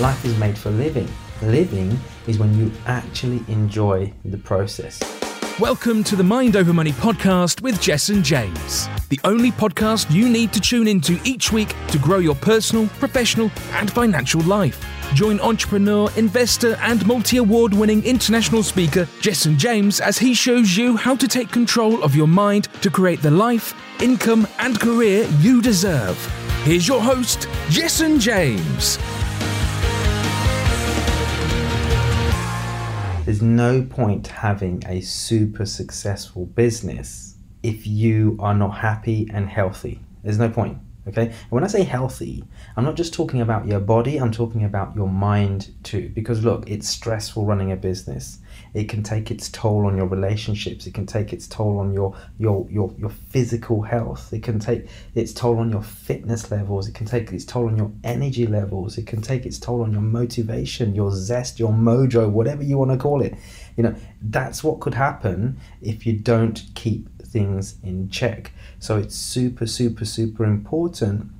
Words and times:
Life 0.00 0.24
is 0.24 0.38
made 0.38 0.56
for 0.56 0.70
living. 0.70 1.06
Living 1.42 1.98
is 2.26 2.38
when 2.38 2.56
you 2.56 2.72
actually 2.86 3.44
enjoy 3.48 4.10
the 4.24 4.38
process. 4.38 4.98
Welcome 5.60 6.04
to 6.04 6.16
the 6.16 6.24
Mind 6.24 6.56
Over 6.56 6.72
Money 6.72 6.92
podcast 6.92 7.60
with 7.60 7.78
Jessen 7.82 8.22
James, 8.22 8.88
the 9.10 9.20
only 9.24 9.50
podcast 9.50 10.10
you 10.10 10.26
need 10.26 10.54
to 10.54 10.60
tune 10.60 10.88
into 10.88 11.20
each 11.22 11.52
week 11.52 11.74
to 11.88 11.98
grow 11.98 12.16
your 12.16 12.34
personal, 12.34 12.86
professional, 12.98 13.50
and 13.72 13.92
financial 13.92 14.40
life. 14.40 14.82
Join 15.12 15.38
entrepreneur, 15.40 16.10
investor, 16.16 16.76
and 16.76 17.06
multi 17.06 17.36
award 17.36 17.74
winning 17.74 18.02
international 18.02 18.62
speaker 18.62 19.04
Jessen 19.20 19.58
James 19.58 20.00
as 20.00 20.16
he 20.16 20.32
shows 20.32 20.78
you 20.78 20.96
how 20.96 21.14
to 21.14 21.28
take 21.28 21.50
control 21.50 22.02
of 22.02 22.16
your 22.16 22.26
mind 22.26 22.68
to 22.80 22.88
create 22.88 23.20
the 23.20 23.30
life, 23.30 23.74
income, 24.00 24.48
and 24.60 24.80
career 24.80 25.28
you 25.40 25.60
deserve. 25.60 26.16
Here's 26.62 26.88
your 26.88 27.02
host, 27.02 27.40
Jessen 27.68 28.18
James. 28.18 28.98
There's 33.30 33.42
no 33.42 33.82
point 33.82 34.26
having 34.26 34.82
a 34.88 35.02
super 35.02 35.64
successful 35.64 36.46
business 36.46 37.36
if 37.62 37.86
you 37.86 38.36
are 38.40 38.54
not 38.54 38.78
happy 38.78 39.28
and 39.32 39.48
healthy. 39.48 40.00
There's 40.24 40.40
no 40.40 40.48
point. 40.48 40.78
Okay. 41.10 41.26
And 41.26 41.50
when 41.50 41.64
I 41.64 41.66
say 41.66 41.82
healthy, 41.82 42.44
I'm 42.76 42.84
not 42.84 42.94
just 42.94 43.12
talking 43.12 43.40
about 43.40 43.66
your 43.66 43.80
body, 43.80 44.18
I'm 44.18 44.30
talking 44.30 44.64
about 44.64 44.94
your 44.94 45.08
mind 45.08 45.72
too. 45.82 46.10
Because 46.14 46.44
look, 46.44 46.70
it's 46.70 46.88
stressful 46.88 47.44
running 47.44 47.72
a 47.72 47.76
business. 47.76 48.38
It 48.74 48.88
can 48.88 49.02
take 49.02 49.30
its 49.32 49.48
toll 49.48 49.86
on 49.86 49.96
your 49.96 50.06
relationships. 50.06 50.86
It 50.86 50.94
can 50.94 51.06
take 51.06 51.32
its 51.32 51.48
toll 51.48 51.78
on 51.78 51.92
your 51.92 52.16
your 52.38 52.66
your, 52.70 52.94
your 52.96 53.10
physical 53.10 53.82
health. 53.82 54.32
It 54.32 54.44
can 54.44 54.60
take 54.60 54.88
its 55.16 55.32
toll 55.32 55.58
on 55.58 55.70
your 55.70 55.82
fitness 55.82 56.50
levels. 56.50 56.88
It 56.88 56.94
can 56.94 57.06
take 57.06 57.32
its 57.32 57.44
toll 57.44 57.66
on 57.66 57.76
your 57.76 57.90
energy 58.04 58.46
levels. 58.46 58.96
It 58.96 59.06
can 59.08 59.20
take 59.20 59.46
its 59.46 59.58
toll 59.58 59.82
on 59.82 59.92
your 59.92 60.02
motivation, 60.02 60.94
your 60.94 61.10
zest, 61.10 61.58
your 61.58 61.72
mojo, 61.72 62.30
whatever 62.30 62.62
you 62.62 62.78
want 62.78 62.92
to 62.92 62.96
call 62.96 63.20
it. 63.20 63.34
You 63.76 63.82
know, 63.82 63.94
that's 64.22 64.62
what 64.62 64.80
could 64.80 64.94
happen 64.94 65.58
if 65.82 66.06
you 66.06 66.12
don't 66.12 66.62
keep 66.74 67.08
things 67.30 67.76
in 67.82 68.10
check. 68.10 68.52
So 68.78 68.98
it's 68.98 69.14
super, 69.14 69.66
super, 69.66 70.04
super 70.04 70.44
important 70.44 71.30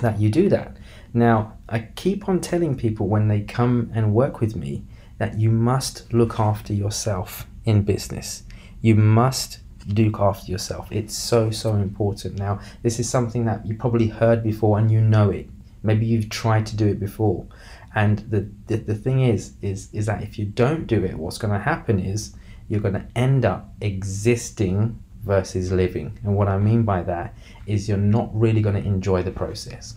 that 0.00 0.20
you 0.20 0.30
do 0.30 0.48
that. 0.48 0.76
Now, 1.14 1.58
I 1.68 1.80
keep 1.94 2.28
on 2.28 2.40
telling 2.40 2.76
people 2.76 3.08
when 3.08 3.28
they 3.28 3.40
come 3.40 3.90
and 3.94 4.14
work 4.14 4.40
with 4.40 4.56
me 4.56 4.84
that 5.18 5.38
you 5.38 5.50
must 5.50 6.12
look 6.12 6.40
after 6.40 6.72
yourself 6.72 7.46
in 7.64 7.82
business. 7.82 8.44
You 8.80 8.94
must 8.94 9.58
look 9.86 10.18
after 10.20 10.50
yourself. 10.50 10.90
It's 10.90 11.16
so, 11.16 11.50
so 11.50 11.74
important. 11.74 12.38
Now, 12.38 12.60
this 12.82 12.98
is 12.98 13.08
something 13.08 13.44
that 13.44 13.66
you 13.66 13.74
probably 13.74 14.08
heard 14.08 14.42
before 14.42 14.78
and 14.78 14.90
you 14.90 15.00
know 15.00 15.30
it. 15.30 15.48
Maybe 15.82 16.06
you've 16.06 16.30
tried 16.30 16.66
to 16.66 16.76
do 16.76 16.86
it 16.86 17.00
before. 17.00 17.46
And 17.94 18.20
the, 18.30 18.48
the, 18.68 18.76
the 18.76 18.94
thing 18.94 19.20
is, 19.20 19.52
is, 19.60 19.88
is 19.92 20.06
that 20.06 20.22
if 20.22 20.38
you 20.38 20.46
don't 20.46 20.86
do 20.86 21.04
it, 21.04 21.18
what's 21.18 21.38
going 21.38 21.52
to 21.52 21.60
happen 21.60 21.98
is 21.98 22.34
you're 22.68 22.80
going 22.80 22.94
to 22.94 23.06
end 23.14 23.44
up 23.44 23.74
existing 23.80 24.98
versus 25.24 25.72
living. 25.72 26.18
And 26.24 26.36
what 26.36 26.48
I 26.48 26.58
mean 26.58 26.82
by 26.82 27.02
that 27.02 27.34
is 27.66 27.88
you're 27.88 27.98
not 27.98 28.30
really 28.32 28.60
going 28.60 28.80
to 28.80 28.88
enjoy 28.88 29.22
the 29.22 29.30
process. 29.30 29.96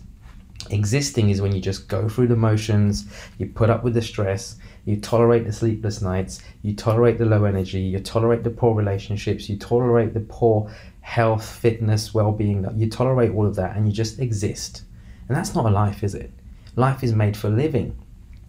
Existing 0.70 1.30
is 1.30 1.40
when 1.40 1.54
you 1.54 1.60
just 1.60 1.88
go 1.88 2.08
through 2.08 2.26
the 2.26 2.36
motions, 2.36 3.06
you 3.38 3.46
put 3.46 3.70
up 3.70 3.84
with 3.84 3.94
the 3.94 4.02
stress, 4.02 4.56
you 4.84 4.96
tolerate 4.96 5.44
the 5.44 5.52
sleepless 5.52 6.02
nights, 6.02 6.40
you 6.62 6.74
tolerate 6.74 7.18
the 7.18 7.24
low 7.24 7.44
energy, 7.44 7.80
you 7.80 8.00
tolerate 8.00 8.42
the 8.42 8.50
poor 8.50 8.74
relationships, 8.74 9.48
you 9.48 9.56
tolerate 9.56 10.14
the 10.14 10.20
poor 10.20 10.70
health, 11.00 11.44
fitness, 11.44 12.12
well 12.14 12.32
being, 12.32 12.66
you 12.76 12.90
tolerate 12.90 13.32
all 13.32 13.46
of 13.46 13.54
that 13.56 13.76
and 13.76 13.86
you 13.86 13.92
just 13.92 14.18
exist. 14.18 14.82
And 15.28 15.36
that's 15.36 15.54
not 15.54 15.66
a 15.66 15.70
life, 15.70 16.02
is 16.02 16.14
it? 16.14 16.32
Life 16.76 17.04
is 17.04 17.14
made 17.14 17.36
for 17.36 17.48
living. 17.48 17.96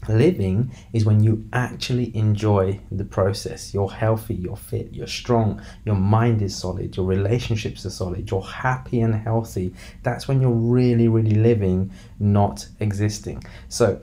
Living 0.08 0.72
is 0.94 1.06
when 1.06 1.22
you 1.22 1.48
actually 1.52 2.16
enjoy 2.16 2.80
the 2.92 3.04
process. 3.04 3.74
You're 3.74 3.92
healthy, 3.92 4.36
you're 4.36 4.56
fit, 4.56 4.94
you're 4.94 5.08
strong, 5.08 5.62
your 5.86 5.96
mind 5.96 6.42
is 6.42 6.56
solid, 6.56 6.96
your 6.96 7.06
relationships 7.06 7.86
are 7.86 7.90
solid, 7.90 8.30
you're 8.32 8.42
happy 8.42 9.02
and 9.02 9.14
healthy. 9.14 9.74
That's 10.04 10.28
when 10.28 10.42
you're 10.42 10.52
really, 10.52 11.08
really 11.08 11.36
living, 11.36 11.92
not 12.20 12.68
existing. 12.80 13.44
So, 13.68 14.02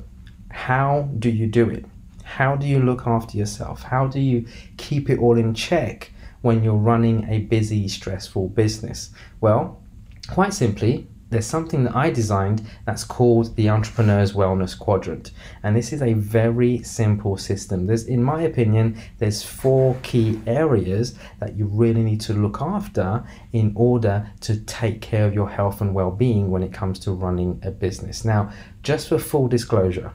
how 0.50 1.08
do 1.18 1.30
you 1.30 1.46
do 1.46 1.70
it? 1.70 1.86
How 2.22 2.56
do 2.56 2.66
you 2.66 2.80
look 2.80 3.06
after 3.06 3.36
yourself? 3.38 3.82
How 3.82 4.06
do 4.06 4.20
you 4.20 4.46
keep 4.76 5.08
it 5.10 5.18
all 5.18 5.38
in 5.38 5.54
check 5.54 6.12
when 6.42 6.62
you're 6.62 6.74
running 6.74 7.28
a 7.28 7.40
busy, 7.40 7.88
stressful 7.88 8.48
business? 8.50 9.10
Well, 9.40 9.80
quite 10.28 10.52
simply, 10.54 11.06
there's 11.34 11.46
something 11.46 11.82
that 11.82 11.96
I 11.96 12.10
designed 12.10 12.64
that's 12.86 13.02
called 13.02 13.56
the 13.56 13.68
Entrepreneur's 13.68 14.34
Wellness 14.34 14.78
Quadrant. 14.78 15.32
And 15.64 15.74
this 15.74 15.92
is 15.92 16.00
a 16.00 16.12
very 16.12 16.80
simple 16.84 17.36
system. 17.36 17.86
There's, 17.86 18.04
in 18.04 18.22
my 18.22 18.42
opinion, 18.42 18.96
there's 19.18 19.42
four 19.42 19.96
key 20.04 20.40
areas 20.46 21.18
that 21.40 21.56
you 21.56 21.66
really 21.66 22.04
need 22.04 22.20
to 22.22 22.34
look 22.34 22.62
after 22.62 23.24
in 23.52 23.72
order 23.74 24.30
to 24.42 24.60
take 24.60 25.00
care 25.00 25.26
of 25.26 25.34
your 25.34 25.50
health 25.50 25.80
and 25.80 25.92
well-being 25.92 26.52
when 26.52 26.62
it 26.62 26.72
comes 26.72 27.00
to 27.00 27.10
running 27.10 27.60
a 27.64 27.72
business. 27.72 28.24
Now, 28.24 28.52
just 28.84 29.08
for 29.08 29.18
full 29.18 29.48
disclosure, 29.48 30.12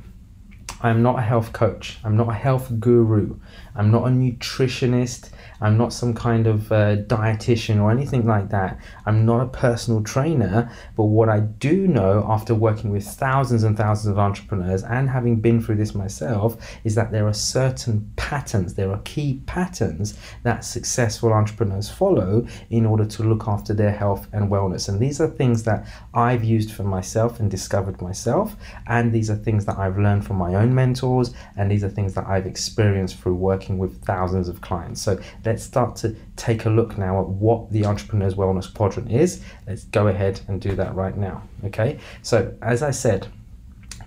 I'm 0.82 1.04
not 1.04 1.20
a 1.20 1.22
health 1.22 1.52
coach. 1.52 1.98
I'm 2.06 2.16
not 2.16 2.30
a 2.30 2.34
health 2.34 2.80
guru. 2.80 3.36
I'm 3.80 3.92
not 3.92 4.04
a 4.04 4.10
nutritionist. 4.10 5.30
I'm 5.62 5.78
not 5.78 5.92
some 5.92 6.14
kind 6.14 6.48
of 6.48 6.64
dietitian 6.64 7.82
or 7.82 7.92
anything 7.92 8.26
like 8.26 8.50
that. 8.50 8.80
I'm 9.06 9.26
not 9.26 9.42
a 9.42 9.48
personal 9.48 10.04
trainer. 10.04 10.70
But 10.98 11.06
what 11.06 11.30
I 11.30 11.40
do 11.40 11.88
know 11.88 12.26
after 12.28 12.54
working 12.54 12.92
with 12.92 13.06
thousands 13.06 13.64
and 13.64 13.78
thousands 13.78 14.12
of 14.12 14.20
entrepreneurs 14.20 14.84
and 14.84 15.10
having 15.10 15.40
been 15.40 15.62
through 15.62 15.76
this 15.76 15.96
myself 15.96 16.58
is 16.84 16.96
that 16.96 17.12
there 17.12 17.26
are 17.28 17.34
certain 17.34 18.12
patterns, 18.18 18.74
there 18.74 18.92
are 18.92 19.02
key 19.04 19.42
patterns 19.46 20.18
that 20.44 20.66
successful 20.66 21.32
entrepreneurs 21.34 21.90
follow 21.90 22.46
in 22.70 22.86
order 22.86 23.06
to 23.06 23.24
look 23.24 23.48
after 23.48 23.74
their 23.74 23.92
health 23.92 24.28
and 24.34 24.50
wellness. 24.50 24.90
And 24.90 25.00
these 25.00 25.22
are 25.22 25.28
things 25.28 25.64
that 25.64 25.88
I've 26.14 26.44
used 26.44 26.72
for 26.72 26.84
myself 26.84 27.40
and 27.40 27.50
discovered 27.50 28.02
myself. 28.02 28.56
And 28.88 29.14
these 29.14 29.30
are 29.30 29.36
things 29.36 29.66
that 29.66 29.78
I've 29.78 29.98
learned 29.98 30.26
from 30.26 30.38
my 30.38 30.56
own 30.56 30.76
mentors. 30.76 31.34
And 31.56 31.72
these 31.72 31.84
are 31.84 31.90
things 31.90 32.14
that 32.16 32.28
I've 32.28 32.46
experienced 32.46 33.18
through 33.18 33.36
working 33.36 33.69
with 33.78 34.04
thousands 34.04 34.50
of 34.50 34.62
clients. 34.62 35.02
So 35.02 35.20
let's 35.46 35.64
start 35.64 35.96
to 35.98 36.16
take 36.36 36.66
a 36.66 36.70
look 36.70 36.98
now 36.98 37.22
at 37.22 37.28
what 37.28 37.72
the 37.72 37.86
Entrepreneur's 37.86 38.36
Wellness 38.36 38.74
Quadrant 38.74 39.12
is. 39.12 39.44
Let's 39.68 39.84
go 39.86 40.08
ahead 40.08 40.42
and 40.48 40.60
do 40.60 40.76
that 40.76 40.96
right 40.96 41.16
now. 41.16 41.44
Okay, 41.66 42.00
so 42.22 42.54
as 42.62 42.82
I 42.82 42.92
said, 42.92 43.28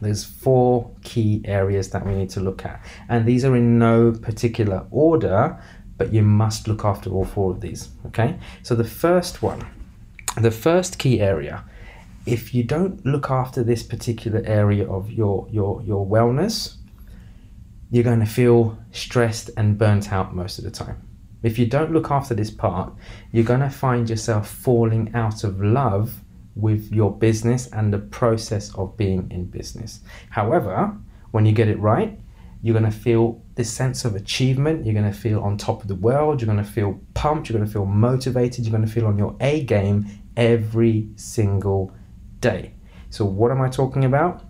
there's 0.00 0.24
four 0.24 0.90
key 1.02 1.42
areas 1.44 1.90
that 1.90 2.04
we 2.04 2.14
need 2.14 2.30
to 2.30 2.40
look 2.40 2.64
at, 2.64 2.84
and 3.08 3.24
these 3.24 3.44
are 3.44 3.54
in 3.54 3.78
no 3.78 4.12
particular 4.12 4.86
order, 4.90 5.58
but 5.96 6.12
you 6.12 6.22
must 6.22 6.66
look 6.66 6.84
after 6.84 7.10
all 7.10 7.24
four 7.24 7.52
of 7.52 7.60
these. 7.60 7.90
Okay, 8.06 8.36
so 8.62 8.74
the 8.74 8.84
first 8.84 9.42
one, 9.42 9.64
the 10.40 10.50
first 10.50 10.98
key 10.98 11.20
area, 11.20 11.64
if 12.26 12.54
you 12.54 12.64
don't 12.64 13.04
look 13.06 13.30
after 13.30 13.62
this 13.62 13.82
particular 13.82 14.42
area 14.44 14.88
of 14.88 15.12
your 15.12 15.46
your 15.50 15.82
your 15.82 16.06
wellness, 16.06 16.76
you're 17.92 18.02
going 18.02 18.20
to 18.20 18.26
feel 18.26 18.78
stressed 18.90 19.50
and 19.58 19.76
burnt 19.76 20.14
out 20.14 20.34
most 20.34 20.56
of 20.56 20.64
the 20.64 20.70
time. 20.70 20.96
If 21.42 21.58
you 21.58 21.66
don't 21.66 21.92
look 21.92 22.10
after 22.10 22.34
this 22.34 22.50
part, 22.50 22.90
you're 23.32 23.44
going 23.44 23.60
to 23.60 23.68
find 23.68 24.08
yourself 24.08 24.48
falling 24.48 25.14
out 25.14 25.44
of 25.44 25.60
love 25.60 26.14
with 26.56 26.90
your 26.90 27.12
business 27.14 27.66
and 27.66 27.92
the 27.92 27.98
process 27.98 28.74
of 28.76 28.96
being 28.96 29.30
in 29.30 29.44
business. 29.44 30.00
However, 30.30 30.96
when 31.32 31.44
you 31.44 31.52
get 31.52 31.68
it 31.68 31.78
right, 31.80 32.18
you're 32.62 32.72
going 32.72 32.90
to 32.90 32.98
feel 32.98 33.42
this 33.56 33.70
sense 33.70 34.06
of 34.06 34.16
achievement. 34.16 34.86
You're 34.86 34.94
going 34.94 35.12
to 35.12 35.18
feel 35.18 35.42
on 35.42 35.58
top 35.58 35.82
of 35.82 35.88
the 35.88 35.94
world. 35.94 36.40
You're 36.40 36.46
going 36.46 36.64
to 36.64 36.70
feel 36.70 36.98
pumped. 37.12 37.50
You're 37.50 37.58
going 37.58 37.66
to 37.66 37.72
feel 37.72 37.84
motivated. 37.84 38.64
You're 38.64 38.72
going 38.72 38.86
to 38.86 38.92
feel 38.92 39.06
on 39.06 39.18
your 39.18 39.36
A 39.40 39.64
game 39.64 40.06
every 40.34 41.10
single 41.16 41.92
day. 42.40 42.72
So, 43.10 43.26
what 43.26 43.50
am 43.50 43.60
I 43.60 43.68
talking 43.68 44.06
about? 44.06 44.44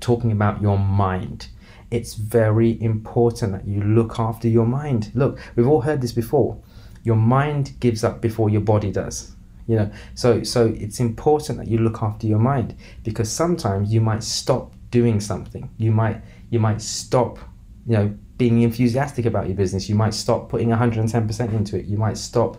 Talking 0.00 0.32
about 0.32 0.60
your 0.60 0.76
mind 0.76 1.48
it's 1.90 2.14
very 2.14 2.80
important 2.82 3.52
that 3.52 3.66
you 3.66 3.82
look 3.82 4.18
after 4.18 4.48
your 4.48 4.66
mind. 4.66 5.10
Look, 5.14 5.38
we've 5.56 5.66
all 5.66 5.80
heard 5.80 6.00
this 6.00 6.12
before. 6.12 6.60
Your 7.02 7.16
mind 7.16 7.72
gives 7.80 8.02
up 8.02 8.20
before 8.20 8.50
your 8.50 8.62
body 8.62 8.90
does. 8.90 9.34
You 9.66 9.76
know, 9.76 9.90
so 10.14 10.42
so 10.42 10.66
it's 10.66 11.00
important 11.00 11.58
that 11.58 11.68
you 11.68 11.78
look 11.78 12.02
after 12.02 12.26
your 12.26 12.38
mind 12.38 12.74
because 13.02 13.30
sometimes 13.30 13.94
you 13.94 14.00
might 14.00 14.22
stop 14.22 14.74
doing 14.90 15.20
something. 15.20 15.70
You 15.78 15.90
might 15.90 16.20
you 16.50 16.60
might 16.60 16.82
stop, 16.82 17.38
you 17.86 17.96
know, 17.96 18.14
being 18.36 18.60
enthusiastic 18.62 19.24
about 19.24 19.46
your 19.46 19.56
business. 19.56 19.88
You 19.88 19.94
might 19.94 20.12
stop 20.12 20.50
putting 20.50 20.68
110% 20.68 21.54
into 21.54 21.78
it. 21.78 21.86
You 21.86 21.96
might 21.96 22.18
stop 22.18 22.58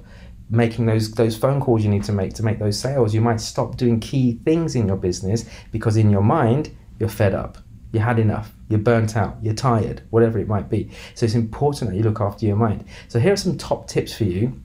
making 0.50 0.86
those 0.86 1.12
those 1.12 1.38
phone 1.38 1.60
calls 1.60 1.84
you 1.84 1.90
need 1.90 2.04
to 2.06 2.12
make 2.12 2.34
to 2.36 2.44
make 2.44 2.60
those 2.60 2.80
sales. 2.80 3.14
You 3.14 3.22
might 3.22 3.42
stop 3.42 3.78
doing 3.78 4.00
key 4.00 4.40
things 4.44 4.76
in 4.76 4.88
your 4.88 4.98
business 4.98 5.46
because 5.72 5.98
in 5.98 6.10
your 6.10 6.24
mind 6.24 6.76
you're 7.00 7.10
fed 7.10 7.34
up 7.34 7.58
you 7.96 8.02
had 8.02 8.20
enough, 8.20 8.54
you're 8.70 8.78
burnt 8.80 9.16
out, 9.18 9.38
you're 9.42 9.56
tired, 9.56 10.04
whatever 10.12 10.38
it 10.38 10.48
might 10.48 10.70
be. 10.70 10.92
So 11.16 11.26
it's 11.26 11.34
important 11.34 11.90
that 11.90 11.98
you 11.98 12.04
look 12.04 12.22
after 12.22 12.46
your 12.46 12.58
mind. 12.58 12.86
So 13.08 13.20
here 13.20 13.34
are 13.34 13.38
some 13.38 13.58
top 13.58 13.88
tips 13.88 14.16
for 14.16 14.26
you 14.26 14.62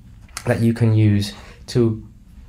that 0.47 0.61
you 0.61 0.75
can 0.75 0.95
use 0.95 1.33
to 1.69 2.07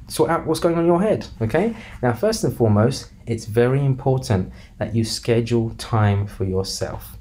sort 0.07 0.29
out 0.29 0.45
what's 0.45 0.59
going 0.59 0.75
on 0.75 0.81
in 0.81 0.87
your 0.87 1.01
head. 1.01 1.27
Okay. 1.41 1.75
Now, 2.01 2.13
first 2.13 2.43
and 2.43 2.55
foremost, 2.55 3.11
it's 3.27 3.45
very 3.45 3.85
important 3.85 4.51
that 4.79 4.93
you 4.95 5.03
schedule 5.03 5.69
time 5.77 6.27
for 6.27 6.43
yourself. 6.43 7.17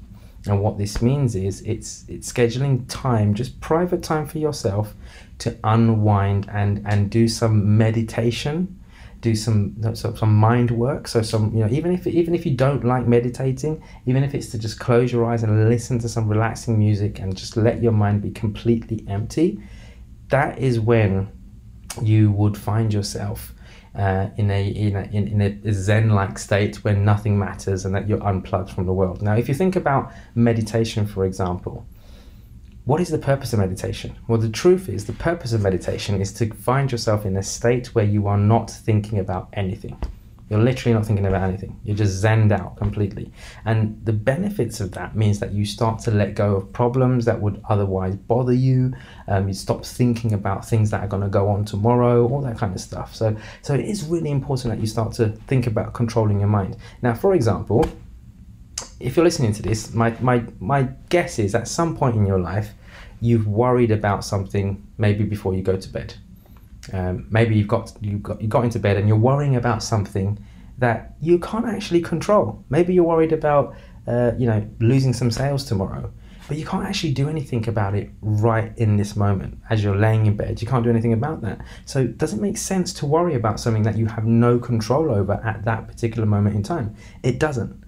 And 0.47 0.59
what 0.59 0.79
this 0.79 1.01
means 1.03 1.35
is 1.35 1.61
it's 1.61 2.03
it's 2.07 2.31
scheduling 2.31 2.85
time, 2.87 3.35
just 3.35 3.61
private 3.61 4.01
time 4.01 4.25
for 4.25 4.39
yourself 4.39 4.95
to 5.37 5.55
unwind 5.63 6.49
and 6.51 6.83
and 6.87 7.11
do 7.11 7.27
some 7.27 7.77
meditation, 7.77 8.80
do 9.21 9.35
some 9.35 9.75
some 9.95 10.35
mind 10.35 10.71
work. 10.71 11.07
So 11.07 11.21
some 11.21 11.53
you 11.53 11.61
know 11.61 11.69
even 11.71 11.93
if 11.93 12.05
even 12.05 12.35
if 12.35 12.45
you 12.45 12.55
don't 12.55 12.83
like 12.83 13.07
meditating, 13.07 13.81
even 14.05 14.23
if 14.23 14.35
it's 14.35 14.47
to 14.47 14.59
just 14.59 14.79
close 14.79 15.11
your 15.11 15.25
eyes 15.25 15.43
and 15.43 15.69
listen 15.69 15.99
to 15.99 16.09
some 16.09 16.27
relaxing 16.27 16.77
music 16.77 17.19
and 17.19 17.35
just 17.35 17.55
let 17.55 17.81
your 17.81 17.93
mind 17.93 18.21
be 18.21 18.31
completely 18.31 19.05
empty, 19.07 19.61
that 20.29 20.59
is 20.59 20.79
when 20.79 21.31
you 22.01 22.31
would 22.31 22.57
find 22.57 22.93
yourself 22.93 23.53
uh, 23.95 24.29
in 24.37 24.49
a 24.49 24.67
in 24.69 24.95
a, 24.95 25.03
in, 25.11 25.41
a 25.41 25.73
zen-like 25.73 26.39
state 26.39 26.83
where 26.83 26.95
nothing 26.95 27.37
matters 27.37 27.85
and 27.85 27.93
that 27.93 28.07
you're 28.07 28.23
unplugged 28.25 28.69
from 28.69 28.85
the 28.85 28.93
world. 28.93 29.21
Now, 29.21 29.35
if 29.35 29.47
you 29.47 29.53
think 29.53 29.75
about 29.75 30.11
meditation, 30.33 31.05
for 31.05 31.25
example, 31.25 31.85
what 32.85 32.99
is 32.99 33.09
the 33.09 33.19
purpose 33.19 33.53
of 33.53 33.59
meditation? 33.59 34.15
Well, 34.27 34.39
the 34.39 34.49
truth 34.49 34.89
is, 34.89 35.05
the 35.05 35.13
purpose 35.13 35.53
of 35.53 35.61
meditation 35.61 36.19
is 36.19 36.33
to 36.33 36.51
find 36.53 36.91
yourself 36.91 37.25
in 37.25 37.37
a 37.37 37.43
state 37.43 37.93
where 37.93 38.05
you 38.05 38.27
are 38.27 38.37
not 38.37 38.71
thinking 38.71 39.19
about 39.19 39.49
anything. 39.53 39.99
You're 40.49 40.59
literally 40.59 40.93
not 40.93 41.05
thinking 41.05 41.25
about 41.25 41.43
anything. 41.47 41.79
You're 41.85 41.95
just 41.95 42.21
zenned 42.21 42.51
out 42.51 42.75
completely. 42.75 43.31
And 43.63 44.03
the 44.03 44.11
benefits 44.11 44.81
of 44.81 44.91
that 44.91 45.15
means 45.15 45.39
that 45.39 45.53
you 45.53 45.63
start 45.63 45.99
to 45.99 46.11
let 46.11 46.35
go 46.35 46.55
of 46.57 46.73
problems 46.73 47.23
that 47.23 47.39
would 47.39 47.63
otherwise 47.69 48.17
bother 48.17 48.51
you. 48.51 48.93
Um, 49.29 49.47
you 49.47 49.53
stop 49.53 49.85
thinking 49.85 50.33
about 50.33 50.67
things 50.67 50.89
that 50.89 51.01
are 51.01 51.07
going 51.07 51.23
to 51.23 51.29
go 51.29 51.47
on 51.47 51.63
tomorrow, 51.63 52.27
all 52.27 52.41
that 52.41 52.57
kind 52.57 52.75
of 52.75 52.81
stuff. 52.81 53.15
So, 53.15 53.33
so 53.61 53.75
it 53.75 53.85
is 53.85 54.03
really 54.03 54.29
important 54.29 54.73
that 54.73 54.81
you 54.81 54.87
start 54.87 55.13
to 55.13 55.29
think 55.47 55.67
about 55.67 55.93
controlling 55.93 56.39
your 56.39 56.49
mind. 56.49 56.75
Now, 57.01 57.13
for 57.13 57.33
example, 57.33 57.85
if 59.01 59.15
you're 59.15 59.25
listening 59.25 59.53
to 59.53 59.61
this, 59.61 59.93
my, 59.93 60.15
my, 60.19 60.43
my 60.59 60.89
guess 61.09 61.39
is 61.39 61.55
at 61.55 61.67
some 61.67 61.95
point 61.95 62.15
in 62.15 62.25
your 62.25 62.39
life, 62.39 62.73
you've 63.19 63.47
worried 63.47 63.91
about 63.91 64.23
something 64.23 64.85
maybe 64.97 65.23
before 65.23 65.53
you 65.53 65.61
go 65.61 65.77
to 65.77 65.89
bed 65.89 66.15
um, 66.93 67.27
maybe 67.29 67.55
you've 67.55 67.67
got 67.67 67.93
you 68.01 68.17
got 68.17 68.41
you 68.41 68.47
got 68.47 68.63
into 68.63 68.79
bed 68.79 68.97
and 68.97 69.07
you're 69.07 69.17
worrying 69.17 69.55
about 69.55 69.83
something 69.83 70.39
that 70.77 71.15
you 71.21 71.37
can't 71.39 71.65
actually 71.65 72.01
control. 72.01 72.63
Maybe 72.69 72.93
you're 72.93 73.03
worried 73.03 73.31
about 73.31 73.75
uh, 74.07 74.31
you 74.37 74.47
know 74.47 74.67
losing 74.79 75.13
some 75.13 75.29
sales 75.29 75.63
tomorrow, 75.63 76.11
but 76.47 76.57
you 76.57 76.65
can't 76.65 76.85
actually 76.85 77.13
do 77.13 77.29
anything 77.29 77.67
about 77.69 77.93
it 77.93 78.09
right 78.21 78.75
in 78.77 78.97
this 78.97 79.15
moment 79.15 79.59
as 79.69 79.83
you're 79.83 79.95
laying 79.95 80.25
in 80.25 80.35
bed. 80.35 80.61
You 80.61 80.67
can't 80.67 80.83
do 80.83 80.89
anything 80.89 81.13
about 81.13 81.41
that. 81.41 81.61
So 81.85 82.07
does 82.07 82.33
it 82.33 82.41
make 82.41 82.57
sense 82.57 82.93
to 82.93 83.05
worry 83.05 83.35
about 83.35 83.59
something 83.59 83.83
that 83.83 83.97
you 83.97 84.07
have 84.07 84.25
no 84.25 84.57
control 84.57 85.11
over 85.11 85.33
at 85.43 85.63
that 85.65 85.87
particular 85.87 86.25
moment 86.25 86.55
in 86.55 86.63
time? 86.63 86.95
It 87.21 87.39
doesn't. 87.39 87.80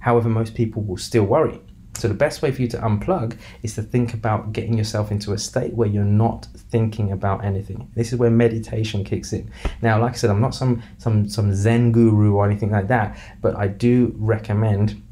However, 0.00 0.28
most 0.28 0.54
people 0.54 0.82
will 0.82 0.96
still 0.96 1.24
worry. 1.24 1.60
So 1.94 2.08
the 2.08 2.14
best 2.14 2.40
way 2.40 2.50
for 2.50 2.62
you 2.62 2.68
to 2.68 2.78
unplug 2.78 3.36
is 3.62 3.74
to 3.74 3.82
think 3.82 4.14
about 4.14 4.52
getting 4.52 4.78
yourself 4.78 5.10
into 5.10 5.32
a 5.32 5.38
state 5.38 5.74
where 5.74 5.88
you're 5.88 6.04
not 6.04 6.46
thinking 6.56 7.12
about 7.12 7.44
anything. 7.44 7.90
This 7.94 8.12
is 8.12 8.18
where 8.18 8.30
meditation 8.30 9.04
kicks 9.04 9.32
in. 9.32 9.50
Now, 9.82 10.00
like 10.00 10.12
I 10.12 10.16
said, 10.16 10.30
I'm 10.30 10.40
not 10.40 10.54
some 10.54 10.82
some 10.98 11.28
some 11.28 11.54
Zen 11.54 11.92
guru 11.92 12.34
or 12.34 12.46
anything 12.46 12.70
like 12.70 12.88
that, 12.88 13.18
but 13.42 13.54
I 13.56 13.68
do 13.68 14.14
recommend 14.16 15.02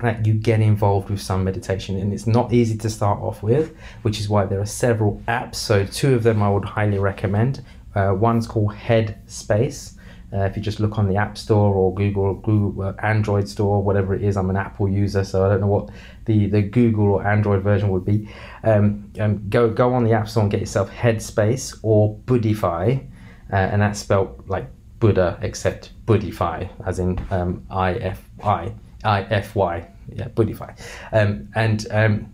that 0.00 0.24
you 0.24 0.32
get 0.32 0.60
involved 0.60 1.10
with 1.10 1.20
some 1.20 1.44
meditation 1.44 1.96
and 1.96 2.12
it's 2.12 2.26
not 2.26 2.52
easy 2.54 2.76
to 2.78 2.88
start 2.88 3.20
off 3.20 3.42
with 3.42 3.76
which 4.00 4.18
is 4.18 4.30
why 4.30 4.46
there 4.46 4.58
are 4.58 4.64
several 4.64 5.22
apps 5.28 5.56
so 5.56 5.84
two 5.84 6.14
of 6.14 6.22
them 6.22 6.42
i 6.42 6.48
would 6.48 6.64
highly 6.64 6.98
recommend 6.98 7.62
uh, 7.94 8.14
one's 8.16 8.46
called 8.46 8.72
headspace 8.72 9.98
uh, 10.32 10.42
if 10.42 10.56
you 10.56 10.62
just 10.62 10.78
look 10.78 10.98
on 10.98 11.08
the 11.08 11.16
App 11.16 11.36
Store 11.36 11.74
or 11.74 11.94
Google, 11.94 12.34
Google 12.34 12.82
uh, 12.84 12.92
Android 13.02 13.48
Store, 13.48 13.82
whatever 13.82 14.14
it 14.14 14.22
is, 14.22 14.36
I'm 14.36 14.50
an 14.50 14.56
Apple 14.56 14.88
user, 14.88 15.24
so 15.24 15.44
I 15.44 15.48
don't 15.48 15.60
know 15.60 15.66
what 15.66 15.90
the, 16.26 16.46
the 16.46 16.62
Google 16.62 17.06
or 17.06 17.26
Android 17.26 17.62
version 17.62 17.88
would 17.90 18.04
be. 18.04 18.28
Um, 18.62 19.10
um, 19.18 19.48
go 19.48 19.70
go 19.70 19.92
on 19.92 20.04
the 20.04 20.12
App 20.12 20.28
Store 20.28 20.42
and 20.42 20.50
get 20.50 20.60
yourself 20.60 20.90
Headspace 20.90 21.78
or 21.82 22.16
Buddhify, 22.26 23.04
uh, 23.52 23.56
and 23.56 23.82
that's 23.82 23.98
spelled 23.98 24.48
like 24.48 24.66
Buddha 25.00 25.38
except 25.42 25.90
Buddhify, 26.06 26.68
as 26.86 26.98
in 26.98 27.18
um, 27.30 27.64
I 27.70 27.94
F 27.94 28.22
I 28.44 28.72
I 29.02 29.22
F 29.22 29.56
Y, 29.56 29.88
yeah, 30.14 30.28
Buddhify, 30.28 30.78
um, 31.12 31.48
and 31.54 31.86
um, 31.90 32.32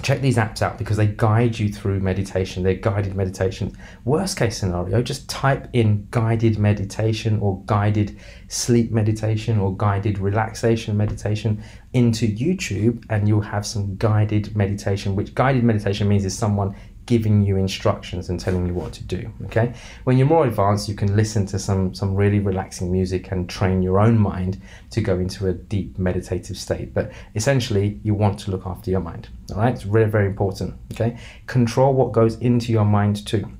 check 0.00 0.20
these 0.20 0.36
apps 0.36 0.62
out 0.62 0.78
because 0.78 0.96
they 0.96 1.06
guide 1.06 1.58
you 1.58 1.70
through 1.70 2.00
meditation. 2.00 2.62
They're 2.62 2.74
guided 2.74 3.14
meditation. 3.14 3.76
Worst 4.04 4.38
case 4.38 4.56
scenario, 4.56 5.02
just 5.02 5.28
type 5.28 5.68
in 5.72 6.06
guided 6.10 6.58
meditation 6.58 7.38
or 7.40 7.62
guided 7.66 8.18
sleep 8.48 8.90
meditation 8.90 9.58
or 9.58 9.76
guided 9.76 10.18
relaxation 10.18 10.96
meditation 10.96 11.62
into 11.92 12.26
YouTube 12.26 13.04
and 13.10 13.28
you'll 13.28 13.42
have 13.42 13.66
some 13.66 13.96
guided 13.96 14.56
meditation, 14.56 15.14
which 15.14 15.34
guided 15.34 15.64
meditation 15.64 16.08
means 16.08 16.24
is 16.24 16.36
someone 16.36 16.74
giving 17.06 17.42
you 17.42 17.56
instructions 17.56 18.28
and 18.28 18.38
telling 18.38 18.66
you 18.66 18.74
what 18.74 18.92
to 18.92 19.02
do 19.04 19.32
okay? 19.46 19.74
When 20.04 20.18
you're 20.18 20.26
more 20.26 20.46
advanced 20.46 20.88
you 20.88 20.94
can 20.94 21.16
listen 21.16 21.46
to 21.46 21.58
some 21.58 21.94
some 21.94 22.14
really 22.14 22.38
relaxing 22.38 22.92
music 22.92 23.32
and 23.32 23.48
train 23.48 23.82
your 23.82 23.98
own 23.98 24.18
mind 24.18 24.60
to 24.90 25.00
go 25.00 25.18
into 25.18 25.48
a 25.48 25.52
deep 25.52 25.98
meditative 25.98 26.56
state. 26.56 26.94
But 26.94 27.12
essentially 27.34 28.00
you 28.02 28.14
want 28.14 28.38
to 28.40 28.50
look 28.50 28.66
after 28.66 28.90
your 28.90 29.00
mind 29.00 29.28
all 29.50 29.58
right? 29.58 29.74
It's 29.74 29.82
very 29.82 30.08
very 30.08 30.26
important 30.26 30.74
okay? 30.92 31.18
Control 31.46 31.92
what 31.92 32.12
goes 32.12 32.36
into 32.36 32.72
your 32.72 32.84
mind 32.84 33.26
too. 33.26 33.50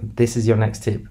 This 0.00 0.36
is 0.36 0.46
your 0.46 0.56
next 0.56 0.84
tip. 0.84 1.06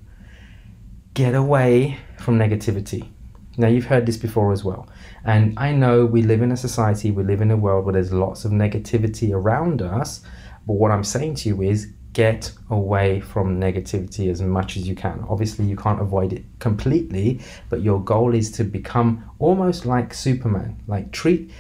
Get 1.13 1.35
away 1.35 1.97
from 2.19 2.39
negativity. 2.39 3.09
Now 3.57 3.67
you've 3.67 3.85
heard 3.85 4.05
this 4.05 4.17
before 4.17 4.53
as 4.53 4.63
well. 4.63 4.87
And 5.25 5.57
i 5.59 5.73
know 5.73 6.05
we 6.05 6.21
live 6.21 6.41
in 6.41 6.51
a 6.51 6.57
society 6.57 7.11
we 7.11 7.23
live 7.23 7.41
in 7.41 7.51
a 7.51 7.57
world 7.57 7.83
where 7.85 7.93
there's 7.93 8.13
lots 8.13 8.45
of 8.45 8.51
negativity 8.51 9.33
around 9.33 9.81
us 9.81 10.21
but 10.67 10.73
what 10.73 10.91
I'm 10.91 11.03
saying 11.03 11.35
to 11.35 11.49
you 11.49 11.61
is 11.61 11.93
get 12.13 12.51
away 12.69 13.19
from 13.19 13.59
negativity 13.59 14.29
as 14.29 14.41
much 14.41 14.75
as 14.75 14.87
you 14.87 14.95
can. 14.95 15.23
Obviously, 15.29 15.65
you 15.65 15.75
can't 15.75 16.01
avoid 16.01 16.33
it 16.33 16.43
completely, 16.59 17.39
but 17.69 17.81
your 17.81 18.03
goal 18.03 18.35
is 18.35 18.51
to 18.53 18.63
become 18.63 19.23
almost 19.39 19.85
like 19.85 20.13
Superman. 20.13 20.81
Like 20.87 21.11
treat 21.11 21.51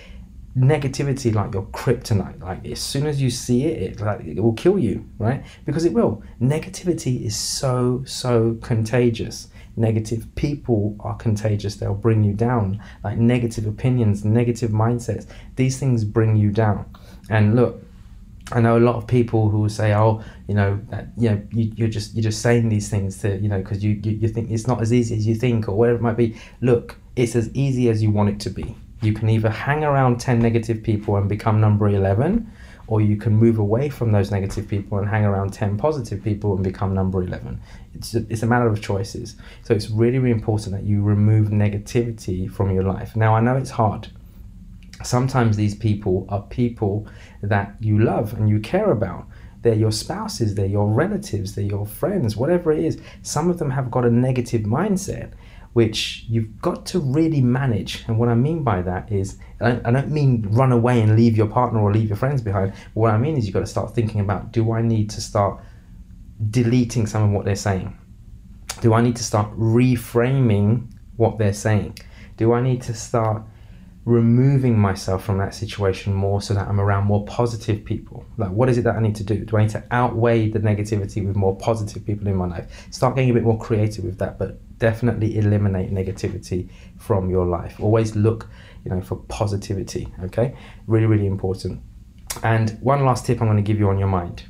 negativity 0.57 1.33
like 1.33 1.53
your 1.53 1.65
kryptonite. 1.67 2.41
Like 2.41 2.65
as 2.65 2.79
soon 2.79 3.05
as 3.05 3.21
you 3.21 3.29
see 3.29 3.65
it, 3.65 3.81
it 3.81 4.01
like 4.01 4.25
it 4.25 4.41
will 4.41 4.53
kill 4.53 4.79
you, 4.79 5.07
right? 5.19 5.45
Because 5.65 5.85
it 5.85 5.93
will. 5.93 6.23
Negativity 6.41 7.23
is 7.25 7.35
so 7.35 8.03
so 8.05 8.57
contagious. 8.61 9.49
Negative 9.75 10.27
people 10.33 10.95
are 11.01 11.15
contagious. 11.15 11.75
They'll 11.75 11.93
bring 11.93 12.23
you 12.23 12.33
down. 12.33 12.81
Like 13.03 13.19
negative 13.19 13.67
opinions, 13.67 14.25
negative 14.25 14.71
mindsets. 14.71 15.27
These 15.55 15.77
things 15.77 16.03
bring 16.03 16.35
you 16.35 16.49
down. 16.49 16.91
And 17.29 17.55
look, 17.55 17.83
I 18.51 18.61
know 18.61 18.77
a 18.77 18.79
lot 18.79 18.95
of 18.95 19.07
people 19.07 19.49
who 19.49 19.59
will 19.59 19.69
say, 19.69 19.93
"Oh, 19.93 20.23
you 20.47 20.55
know, 20.55 20.79
that, 20.89 21.07
you 21.17 21.29
know, 21.29 21.41
you, 21.51 21.85
are 21.85 21.89
just 21.89 22.13
you're 22.13 22.23
just 22.23 22.41
saying 22.41 22.69
these 22.69 22.89
things 22.89 23.19
to 23.19 23.37
you 23.37 23.49
know 23.49 23.59
because 23.59 23.83
you, 23.83 23.99
you 24.03 24.11
you 24.11 24.27
think 24.27 24.51
it's 24.51 24.67
not 24.67 24.81
as 24.81 24.93
easy 24.93 25.15
as 25.15 25.27
you 25.27 25.35
think 25.35 25.67
or 25.67 25.73
whatever 25.73 25.99
it 25.99 26.01
might 26.01 26.17
be." 26.17 26.35
Look, 26.61 26.97
it's 27.15 27.35
as 27.35 27.53
easy 27.53 27.89
as 27.89 28.01
you 28.01 28.11
want 28.11 28.29
it 28.29 28.39
to 28.41 28.49
be. 28.49 28.75
You 29.01 29.13
can 29.13 29.29
either 29.29 29.49
hang 29.49 29.83
around 29.83 30.19
ten 30.19 30.39
negative 30.39 30.81
people 30.81 31.17
and 31.17 31.27
become 31.27 31.59
number 31.59 31.89
eleven, 31.89 32.49
or 32.87 33.01
you 33.01 33.17
can 33.17 33.35
move 33.35 33.59
away 33.59 33.89
from 33.89 34.13
those 34.13 34.31
negative 34.31 34.67
people 34.67 34.97
and 34.97 35.09
hang 35.09 35.25
around 35.25 35.51
ten 35.51 35.77
positive 35.77 36.23
people 36.23 36.55
and 36.55 36.63
become 36.63 36.93
number 36.93 37.21
eleven. 37.21 37.59
It's 37.95 38.15
a, 38.15 38.25
it's 38.29 38.43
a 38.43 38.47
matter 38.47 38.67
of 38.67 38.81
choices. 38.81 39.35
So 39.63 39.73
it's 39.73 39.89
really 39.89 40.19
really 40.19 40.31
important 40.31 40.73
that 40.73 40.83
you 40.83 41.01
remove 41.01 41.49
negativity 41.49 42.49
from 42.49 42.71
your 42.71 42.83
life. 42.83 43.15
Now 43.15 43.35
I 43.35 43.41
know 43.41 43.57
it's 43.57 43.71
hard 43.71 44.07
sometimes 45.07 45.55
these 45.55 45.75
people 45.75 46.25
are 46.29 46.41
people 46.41 47.07
that 47.41 47.75
you 47.79 47.99
love 47.99 48.33
and 48.33 48.49
you 48.49 48.59
care 48.59 48.91
about. 48.91 49.25
They're 49.61 49.73
your 49.73 49.91
spouses, 49.91 50.55
they're 50.55 50.65
your 50.65 50.87
relatives, 50.87 51.55
they're 51.55 51.65
your 51.65 51.85
friends, 51.85 52.37
whatever 52.37 52.71
it 52.71 52.83
is. 52.83 52.99
Some 53.21 53.49
of 53.49 53.57
them 53.57 53.71
have 53.71 53.89
got 53.89 54.05
a 54.05 54.11
negative 54.11 54.61
mindset, 54.61 55.33
which 55.73 56.25
you've 56.29 56.61
got 56.61 56.85
to 56.87 56.99
really 56.99 57.41
manage. 57.41 58.03
And 58.07 58.19
what 58.19 58.29
I 58.29 58.35
mean 58.35 58.63
by 58.63 58.81
that 58.83 59.11
is, 59.11 59.37
I 59.59 59.71
don't 59.73 60.11
mean 60.11 60.47
run 60.51 60.71
away 60.71 61.01
and 61.01 61.15
leave 61.15 61.35
your 61.35 61.47
partner 61.47 61.79
or 61.81 61.91
leave 61.91 62.09
your 62.09 62.17
friends 62.17 62.41
behind. 62.41 62.73
What 62.93 63.11
I 63.11 63.17
mean 63.17 63.37
is, 63.37 63.45
you've 63.45 63.53
got 63.53 63.61
to 63.61 63.65
start 63.65 63.95
thinking 63.95 64.21
about 64.21 64.51
do 64.51 64.71
I 64.71 64.81
need 64.81 65.09
to 65.11 65.21
start 65.21 65.61
deleting 66.51 67.07
some 67.07 67.23
of 67.23 67.31
what 67.31 67.45
they're 67.45 67.55
saying? 67.55 67.97
Do 68.81 68.93
I 68.93 69.01
need 69.01 69.15
to 69.15 69.23
start 69.23 69.51
reframing 69.57 70.87
what 71.15 71.37
they're 71.39 71.53
saying? 71.53 71.97
Do 72.37 72.53
I 72.53 72.61
need 72.61 72.83
to 72.83 72.93
start 72.93 73.43
removing 74.07 74.79
myself 74.79 75.25
from 75.25 75.37
that 75.37 75.53
situation 75.53 76.13
more 76.13 76.41
so 76.41 76.53
that 76.53 76.65
I'm 76.69 76.79
around 76.79 77.03
more 77.03 77.25
positive 77.25 77.83
people. 77.83 78.23
Like, 78.37 78.51
what 78.51 78.69
is 78.69 78.77
it 78.77 78.85
that 78.85 78.95
I 78.95 79.01
need 79.01 79.17
to 79.17 79.23
do? 79.25 79.43
Do 79.43 79.57
I 79.57 79.63
need 79.63 79.71
to 79.71 79.83
outweigh 79.91 80.49
the 80.49 80.59
negativity 80.59 81.27
with 81.27 81.35
more 81.35 81.57
positive 81.57 82.05
people 82.05 82.29
in 82.29 82.37
my 82.37 82.47
life? 82.47 82.87
Start 82.89 83.15
getting 83.15 83.31
a 83.31 83.33
bit 83.33 83.43
more 83.43 83.59
creative 83.59 84.05
with 84.05 84.17
that, 84.19 84.39
but 84.39 84.61
definitely 84.79 85.37
eliminate 85.37 85.93
negativity 85.93 86.69
from 86.97 87.29
your 87.29 87.45
life. 87.45 87.81
Always 87.81 88.15
look, 88.15 88.49
you 88.85 88.91
know, 88.91 89.01
for 89.01 89.17
positivity. 89.27 90.07
Okay, 90.23 90.55
really, 90.87 91.05
really 91.05 91.27
important. 91.27 91.81
And 92.43 92.77
one 92.79 93.03
last 93.03 93.25
tip 93.25 93.41
I'm 93.41 93.47
going 93.47 93.57
to 93.57 93.61
give 93.61 93.77
you 93.77 93.89
on 93.89 93.99
your 93.99 94.07
mind. 94.07 94.43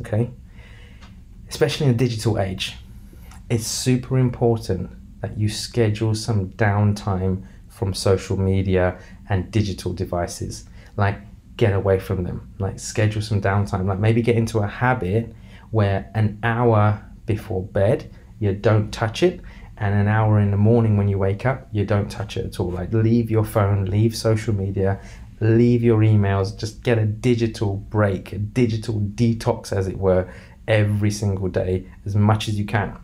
Okay, 0.00 0.30
especially 1.50 1.88
in 1.88 1.92
the 1.94 2.02
digital 2.02 2.38
age, 2.38 2.78
it's 3.50 3.66
super 3.66 4.18
important 4.18 4.90
that 5.20 5.36
you 5.36 5.50
schedule 5.50 6.14
some 6.14 6.48
downtime 6.52 7.46
from 7.82 7.92
social 7.92 8.38
media 8.38 8.96
and 9.28 9.50
digital 9.50 9.92
devices. 9.92 10.66
Like, 10.96 11.18
get 11.56 11.72
away 11.72 11.98
from 11.98 12.22
them. 12.22 12.54
Like, 12.60 12.78
schedule 12.78 13.22
some 13.22 13.42
downtime. 13.42 13.86
Like, 13.86 13.98
maybe 13.98 14.22
get 14.22 14.36
into 14.36 14.60
a 14.60 14.68
habit 14.68 15.34
where 15.72 16.08
an 16.14 16.38
hour 16.44 17.04
before 17.26 17.64
bed, 17.64 18.08
you 18.38 18.52
don't 18.52 18.92
touch 18.92 19.24
it. 19.24 19.40
And 19.78 19.96
an 19.96 20.06
hour 20.06 20.38
in 20.38 20.52
the 20.52 20.56
morning 20.56 20.96
when 20.96 21.08
you 21.08 21.18
wake 21.18 21.44
up, 21.44 21.66
you 21.72 21.84
don't 21.84 22.08
touch 22.08 22.36
it 22.36 22.46
at 22.46 22.60
all. 22.60 22.70
Like, 22.70 22.92
leave 22.92 23.32
your 23.32 23.44
phone, 23.44 23.86
leave 23.86 24.16
social 24.16 24.54
media, 24.54 25.00
leave 25.40 25.82
your 25.82 26.02
emails, 26.02 26.56
just 26.56 26.84
get 26.84 26.98
a 26.98 27.04
digital 27.04 27.74
break, 27.74 28.32
a 28.32 28.38
digital 28.38 29.00
detox, 29.00 29.72
as 29.72 29.88
it 29.88 29.98
were, 29.98 30.32
every 30.68 31.10
single 31.10 31.48
day 31.48 31.88
as 32.06 32.14
much 32.14 32.46
as 32.46 32.56
you 32.56 32.64
can. 32.64 32.96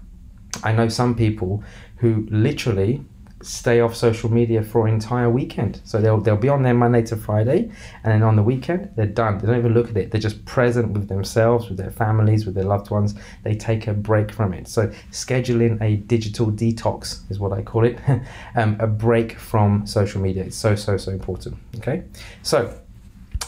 I 0.62 0.70
know 0.70 0.88
some 0.88 1.16
people 1.16 1.64
who 1.96 2.28
literally 2.30 3.04
stay 3.42 3.80
off 3.80 3.94
social 3.94 4.30
media 4.30 4.62
for 4.62 4.86
an 4.86 4.94
entire 4.94 5.30
weekend. 5.30 5.80
So 5.84 6.00
they'll 6.00 6.20
they'll 6.20 6.36
be 6.36 6.48
on 6.48 6.62
there 6.62 6.74
Monday 6.74 7.02
to 7.02 7.16
Friday, 7.16 7.70
and 8.04 8.12
then 8.12 8.22
on 8.22 8.36
the 8.36 8.42
weekend 8.42 8.90
they're 8.96 9.06
done. 9.06 9.38
They 9.38 9.46
don't 9.46 9.58
even 9.58 9.74
look 9.74 9.90
at 9.90 9.96
it. 9.96 10.10
They're 10.10 10.20
just 10.20 10.44
present 10.44 10.90
with 10.90 11.08
themselves, 11.08 11.68
with 11.68 11.78
their 11.78 11.90
families, 11.90 12.46
with 12.46 12.54
their 12.54 12.64
loved 12.64 12.90
ones. 12.90 13.14
They 13.44 13.54
take 13.54 13.86
a 13.86 13.92
break 13.92 14.32
from 14.32 14.52
it. 14.54 14.68
So 14.68 14.88
scheduling 15.12 15.80
a 15.80 15.96
digital 15.96 16.50
detox 16.50 17.30
is 17.30 17.38
what 17.38 17.52
I 17.52 17.62
call 17.62 17.84
it, 17.84 17.98
um, 18.56 18.76
a 18.80 18.86
break 18.86 19.38
from 19.38 19.86
social 19.86 20.20
media. 20.20 20.44
It's 20.44 20.56
so 20.56 20.74
so 20.74 20.96
so 20.96 21.12
important. 21.12 21.56
Okay, 21.76 22.04
so 22.42 22.78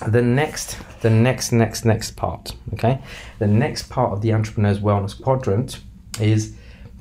the 0.06 0.23
next 0.23 0.78
the 1.02 1.11
next 1.11 1.52
next 1.52 1.85
next 1.85 2.16
part 2.16 2.54
okay 2.73 3.02
the 3.38 3.47
next 3.47 3.90
part 3.90 4.12
of 4.12 4.23
the 4.23 4.32
entrepreneur's 4.32 4.78
wellness 4.78 5.20
quadrant 5.20 5.80
is 6.18 6.56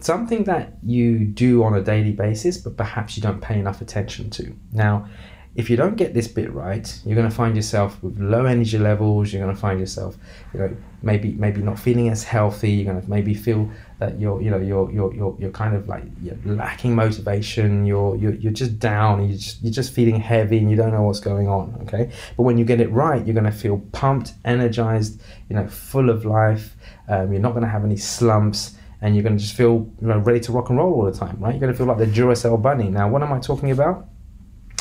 something 0.06 0.44
that 0.46 0.77
you 0.84 1.25
do 1.25 1.63
on 1.63 1.74
a 1.74 1.82
daily 1.82 2.12
basis, 2.12 2.58
but 2.58 2.77
perhaps 2.77 3.15
you 3.15 3.24
don't 3.24 3.41
pay 3.41 3.60
enough 3.60 3.82
attention 3.82 4.29
to. 4.32 4.56
Now, 4.72 5.08
if 5.56 5.70
you 5.70 5.75
don't 5.75 5.96
get 5.96 6.13
this 6.13 6.27
bit 6.27 6.53
right, 6.53 7.01
you're 7.03 7.15
going 7.15 7.29
to 7.29 7.36
find 7.36 7.56
yourself 7.56 8.01
with 8.03 8.18
low 8.20 8.46
energy 8.46 8.77
levels. 8.77 9.34
You're 9.34 9.44
going 9.44 9.53
to 9.53 9.60
find 9.60 9.79
yourself, 9.79 10.15
you 10.53 10.60
know, 10.60 10.77
maybe 11.01 11.32
maybe 11.32 11.62
not 11.62 11.79
feeling 11.79 12.08
as 12.10 12.24
healthy. 12.24 12.72
You're 12.72 12.94
going 12.94 13.01
to 13.01 13.10
maybe 13.10 13.34
feel 13.34 13.70
that 13.98 14.20
you're, 14.20 14.41
you 14.41 14.51
know, 14.51 14.60
you're 14.60 14.91
you're 14.91 15.13
you're, 15.13 15.36
you're 15.39 15.51
kind 15.51 15.75
of 15.75 15.89
like 15.89 16.03
you're 16.22 16.38
lacking 16.46 16.94
motivation. 16.96 17.86
You're 17.86 18.15
you're, 18.15 18.36
you're 18.36 18.53
just 18.53 18.77
down. 18.79 19.27
You're 19.27 19.38
just, 19.38 19.62
you're 19.63 19.74
just 19.74 19.91
feeling 19.91 20.20
heavy, 20.20 20.60
and 20.60 20.70
you 20.70 20.77
don't 20.77 20.91
know 20.91 21.01
what's 21.01 21.20
going 21.20 21.48
on. 21.48 21.77
Okay, 21.82 22.12
but 22.38 22.44
when 22.44 22.58
you 22.58 22.63
get 22.63 22.79
it 22.79 22.91
right, 22.91 23.25
you're 23.25 23.34
going 23.34 23.51
to 23.51 23.51
feel 23.51 23.79
pumped, 23.91 24.34
energized. 24.46 25.20
You 25.50 25.56
know, 25.56 25.68
full 25.68 26.10
of 26.10 26.25
life. 26.25 26.75
Um, 27.08 27.34
you're 27.34 27.41
not 27.41 27.51
going 27.51 27.63
to 27.63 27.70
have 27.70 27.84
any 27.84 27.98
slumps 27.98 28.77
and 29.01 29.15
you're 29.15 29.24
going 29.24 29.38
to 29.38 29.41
just 29.41 29.56
feel 29.56 29.89
you 30.01 30.08
know, 30.08 30.18
ready 30.20 30.39
to 30.41 30.51
rock 30.51 30.70
and 30.70 30.77
roll 30.77 30.94
all 30.94 31.06
the 31.06 31.18
time, 31.18 31.38
right? 31.39 31.51
You're 31.51 31.62
going 31.62 31.72
to 31.72 31.77
feel 31.77 31.88
like 31.88 31.98
the 31.98 32.06
Duracell 32.06 32.62
bunny. 32.62 32.89
Now, 32.89 33.10
what 33.10 33.24
am 33.24 33.32
I 33.32 33.39
talking 33.39 33.72
about? 33.72 34.08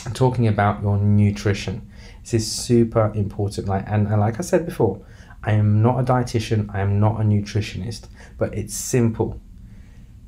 I'm 0.05 0.13
talking 0.13 0.49
about 0.49 0.83
your 0.83 0.97
nutrition. 0.99 1.91
This 2.23 2.35
is 2.35 2.51
super 2.51 3.13
important. 3.15 3.69
Like, 3.69 3.85
and, 3.87 4.07
and 4.09 4.21
like 4.21 4.39
I 4.39 4.43
said 4.43 4.65
before, 4.65 5.05
I 5.43 5.53
am 5.53 5.83
not 5.83 6.01
a 6.01 6.03
dietitian, 6.03 6.75
I 6.75 6.81
am 6.81 6.99
not 6.99 7.21
a 7.21 7.25
nutritionist, 7.25 8.09
but 8.39 8.55
it's 8.55 8.75
simple. 8.75 9.41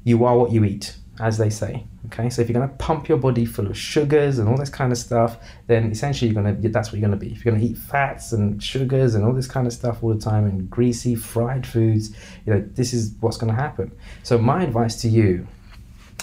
You 0.05 0.25
are 0.25 0.37
what 0.37 0.53
you 0.53 0.65
eat 0.65 0.97
as 1.21 1.39
they 1.39 1.51
say. 1.51 1.87
Okay, 2.07 2.31
so 2.31 2.43
if 2.43 2.49
you're 2.49 2.59
going 2.59 2.69
to 2.69 2.75
pump 2.77 3.09
your 3.09 3.19
body 3.19 3.45
full 3.45 3.67
of 3.67 3.77
sugars 3.77 4.39
and 4.39 4.49
all 4.49 4.57
this 4.57 4.71
kind 4.71 4.91
of 4.91 4.99
stuff, 4.99 5.37
then 5.67 5.91
essentially 5.91 6.31
you're 6.31 6.43
going 6.43 6.63
to 6.63 6.69
that's 6.69 6.89
what 6.89 6.99
you're 6.99 7.09
going 7.09 7.19
to 7.19 7.25
be. 7.25 7.33
If 7.33 7.45
you're 7.45 7.53
going 7.55 7.65
to 7.65 7.71
eat 7.71 7.79
fats 7.79 8.33
and 8.33 8.61
sugars 8.63 9.15
and 9.15 9.25
all 9.25 9.33
this 9.33 9.47
kind 9.47 9.67
of 9.67 9.73
stuff 9.73 10.03
all 10.03 10.13
the 10.13 10.21
time 10.21 10.47
and 10.47 10.69
greasy 10.69 11.15
fried 11.15 11.67
foods, 11.67 12.17
you 12.47 12.55
know 12.55 12.61
this 12.73 12.93
is 12.93 13.15
what's 13.21 13.37
going 13.37 13.55
to 13.55 13.61
happen. 13.61 13.93
So 14.23 14.39
my 14.39 14.65
advice 14.65 15.01
to 15.03 15.09
you 15.09 15.47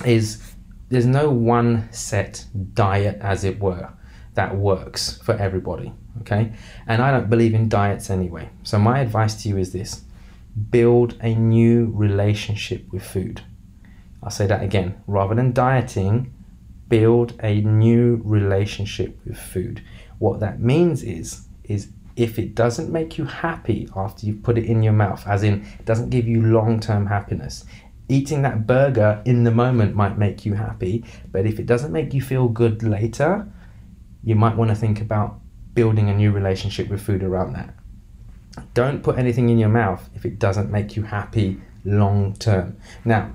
is 0.06 0.56
there's 0.90 1.06
no 1.06 1.30
one 1.30 1.88
set 1.92 2.46
diet, 2.74 3.18
as 3.22 3.44
it 3.44 3.60
were, 3.60 3.90
that 4.34 4.56
works 4.58 5.22
for 5.22 5.36
everybody. 5.36 5.94
Okay, 6.22 6.52
and 6.88 7.02
I 7.02 7.12
don't 7.12 7.30
believe 7.30 7.54
in 7.54 7.70
diets 7.70 8.10
anyway. 8.10 8.50
So 8.64 8.80
my 8.80 9.00
advice 9.00 9.44
to 9.44 9.50
you 9.50 9.58
is 9.58 9.72
this: 9.72 10.02
build 10.72 11.16
a 11.22 11.36
new 11.36 11.92
relationship 11.94 12.92
with 12.92 13.04
food 13.04 13.44
I'll 14.28 14.32
say 14.32 14.48
that 14.48 14.62
again. 14.62 15.02
Rather 15.08 15.34
than 15.36 15.54
dieting, 15.54 16.34
build 16.90 17.40
a 17.42 17.62
new 17.62 18.20
relationship 18.26 19.18
with 19.24 19.38
food. 19.38 19.82
What 20.20 20.42
that 20.42 20.60
means 20.60 21.02
is, 21.02 21.48
is 21.64 21.94
if 22.18 22.38
it 22.38 22.54
doesn't 22.54 22.92
make 22.92 23.18
you 23.18 23.24
happy 23.24 23.88
after 23.96 24.26
you've 24.26 24.44
put 24.44 24.58
it 24.58 24.66
in 24.66 24.84
your 24.84 24.92
mouth, 24.92 25.26
as 25.26 25.44
in 25.44 25.66
it 25.80 25.86
doesn't 25.86 26.10
give 26.10 26.28
you 26.28 26.42
long-term 26.42 27.06
happiness, 27.06 27.64
eating 28.10 28.42
that 28.42 28.68
burger 28.68 29.22
in 29.24 29.46
the 29.46 29.52
moment 29.52 29.96
might 29.96 30.18
make 30.18 30.46
you 30.46 30.56
happy, 30.56 31.06
but 31.32 31.46
if 31.46 31.58
it 31.58 31.66
doesn't 31.66 31.94
make 31.94 32.14
you 32.14 32.22
feel 32.22 32.50
good 32.50 32.84
later, 32.84 33.48
you 34.26 34.36
might 34.36 34.58
want 34.58 34.70
to 34.72 34.76
think 34.76 35.00
about 35.00 35.40
building 35.74 36.10
a 36.10 36.14
new 36.14 36.34
relationship 36.34 36.90
with 36.90 37.02
food 37.02 37.24
around 37.24 37.54
that. 37.54 37.74
Don't 38.74 39.02
put 39.02 39.18
anything 39.18 39.48
in 39.48 39.58
your 39.58 39.70
mouth 39.70 40.10
if 40.16 40.26
it 40.26 40.38
doesn't 40.38 40.70
make 40.70 40.98
you 40.98 41.04
happy 41.04 41.62
long 41.86 42.34
term. 42.34 42.76
Now, 43.06 43.32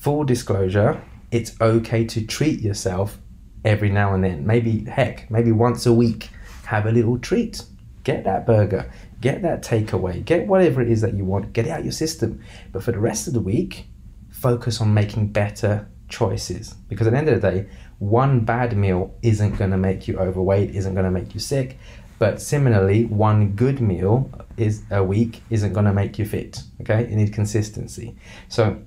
full 0.00 0.24
disclosure, 0.24 1.02
it's 1.30 1.60
okay 1.60 2.04
to 2.06 2.24
treat 2.24 2.60
yourself 2.60 3.18
every 3.64 3.90
now 3.90 4.14
and 4.14 4.24
then. 4.24 4.46
Maybe, 4.46 4.84
heck, 4.84 5.30
maybe 5.30 5.52
once 5.52 5.86
a 5.86 5.92
week, 5.92 6.30
have 6.64 6.86
a 6.86 6.92
little 6.92 7.18
treat. 7.18 7.62
Get 8.04 8.24
that 8.24 8.46
burger, 8.46 8.90
get 9.20 9.42
that 9.42 9.62
takeaway, 9.62 10.24
get 10.24 10.46
whatever 10.46 10.80
it 10.80 10.88
is 10.88 11.02
that 11.02 11.14
you 11.14 11.24
want, 11.24 11.52
get 11.52 11.66
it 11.66 11.70
out 11.70 11.82
your 11.82 11.92
system. 11.92 12.42
But 12.72 12.82
for 12.82 12.92
the 12.92 12.98
rest 12.98 13.26
of 13.26 13.34
the 13.34 13.40
week, 13.40 13.86
focus 14.30 14.80
on 14.80 14.94
making 14.94 15.32
better 15.32 15.88
choices. 16.08 16.74
Because 16.88 17.06
at 17.06 17.10
the 17.10 17.18
end 17.18 17.28
of 17.28 17.40
the 17.40 17.50
day, 17.50 17.68
one 17.98 18.40
bad 18.40 18.76
meal 18.76 19.14
isn't 19.22 19.58
going 19.58 19.72
to 19.72 19.76
make 19.76 20.08
you 20.08 20.18
overweight, 20.18 20.74
isn't 20.74 20.94
going 20.94 21.04
to 21.04 21.10
make 21.10 21.34
you 21.34 21.40
sick. 21.40 21.76
But 22.18 22.40
similarly, 22.40 23.04
one 23.04 23.52
good 23.52 23.80
meal 23.80 24.30
is 24.56 24.82
a 24.90 25.04
week 25.04 25.42
isn't 25.50 25.72
going 25.72 25.84
to 25.86 25.92
make 25.92 26.18
you 26.18 26.24
fit. 26.24 26.62
Okay, 26.80 27.08
you 27.10 27.16
need 27.16 27.32
consistency. 27.32 28.16
So 28.48 28.80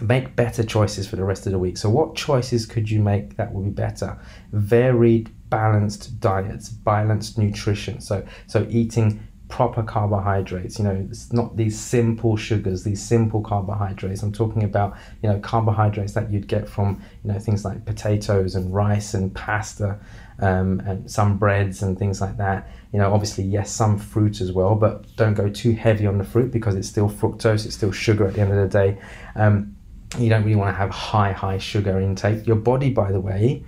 make 0.00 0.36
better 0.36 0.62
choices 0.62 1.08
for 1.08 1.16
the 1.16 1.24
rest 1.24 1.46
of 1.46 1.52
the 1.52 1.58
week. 1.58 1.76
So, 1.76 1.90
what 1.90 2.14
choices 2.14 2.66
could 2.66 2.90
you 2.90 3.00
make 3.00 3.36
that 3.36 3.52
would 3.52 3.64
be 3.64 3.70
better? 3.70 4.18
Varied, 4.52 5.30
balanced 5.50 6.20
diets, 6.20 6.68
balanced 6.68 7.38
nutrition. 7.38 8.00
So, 8.00 8.24
so 8.46 8.66
eating 8.70 9.20
proper 9.48 9.82
carbohydrates. 9.82 10.78
You 10.78 10.84
know, 10.84 11.06
it's 11.10 11.32
not 11.32 11.56
these 11.56 11.78
simple 11.78 12.36
sugars, 12.36 12.84
these 12.84 13.02
simple 13.02 13.40
carbohydrates. 13.40 14.22
I'm 14.22 14.32
talking 14.32 14.62
about 14.62 14.96
you 15.22 15.28
know 15.28 15.40
carbohydrates 15.40 16.12
that 16.12 16.30
you'd 16.30 16.48
get 16.48 16.68
from 16.68 17.02
you 17.24 17.32
know 17.32 17.38
things 17.38 17.64
like 17.64 17.84
potatoes 17.84 18.54
and 18.54 18.72
rice 18.72 19.14
and 19.14 19.34
pasta. 19.34 19.98
Um, 20.40 20.80
and 20.86 21.10
some 21.10 21.36
breads 21.36 21.82
and 21.82 21.98
things 21.98 22.20
like 22.20 22.36
that. 22.36 22.70
You 22.92 23.00
know, 23.00 23.12
obviously, 23.12 23.42
yes, 23.42 23.72
some 23.72 23.98
fruit 23.98 24.40
as 24.40 24.52
well, 24.52 24.76
but 24.76 25.16
don't 25.16 25.34
go 25.34 25.48
too 25.48 25.72
heavy 25.72 26.06
on 26.06 26.16
the 26.16 26.22
fruit 26.22 26.52
because 26.52 26.76
it's 26.76 26.86
still 26.86 27.10
fructose, 27.10 27.66
it's 27.66 27.74
still 27.74 27.90
sugar 27.90 28.24
at 28.28 28.34
the 28.34 28.42
end 28.42 28.52
of 28.52 28.56
the 28.56 28.68
day. 28.68 28.98
Um, 29.34 29.74
you 30.18 30.28
don't 30.28 30.42
really 30.42 30.56
want 30.56 30.74
to 30.74 30.78
have 30.78 30.90
high, 30.90 31.32
high 31.32 31.58
sugar 31.58 32.00
intake. 32.00 32.46
Your 32.46 32.56
body, 32.56 32.90
by 32.90 33.12
the 33.12 33.20
way, 33.20 33.64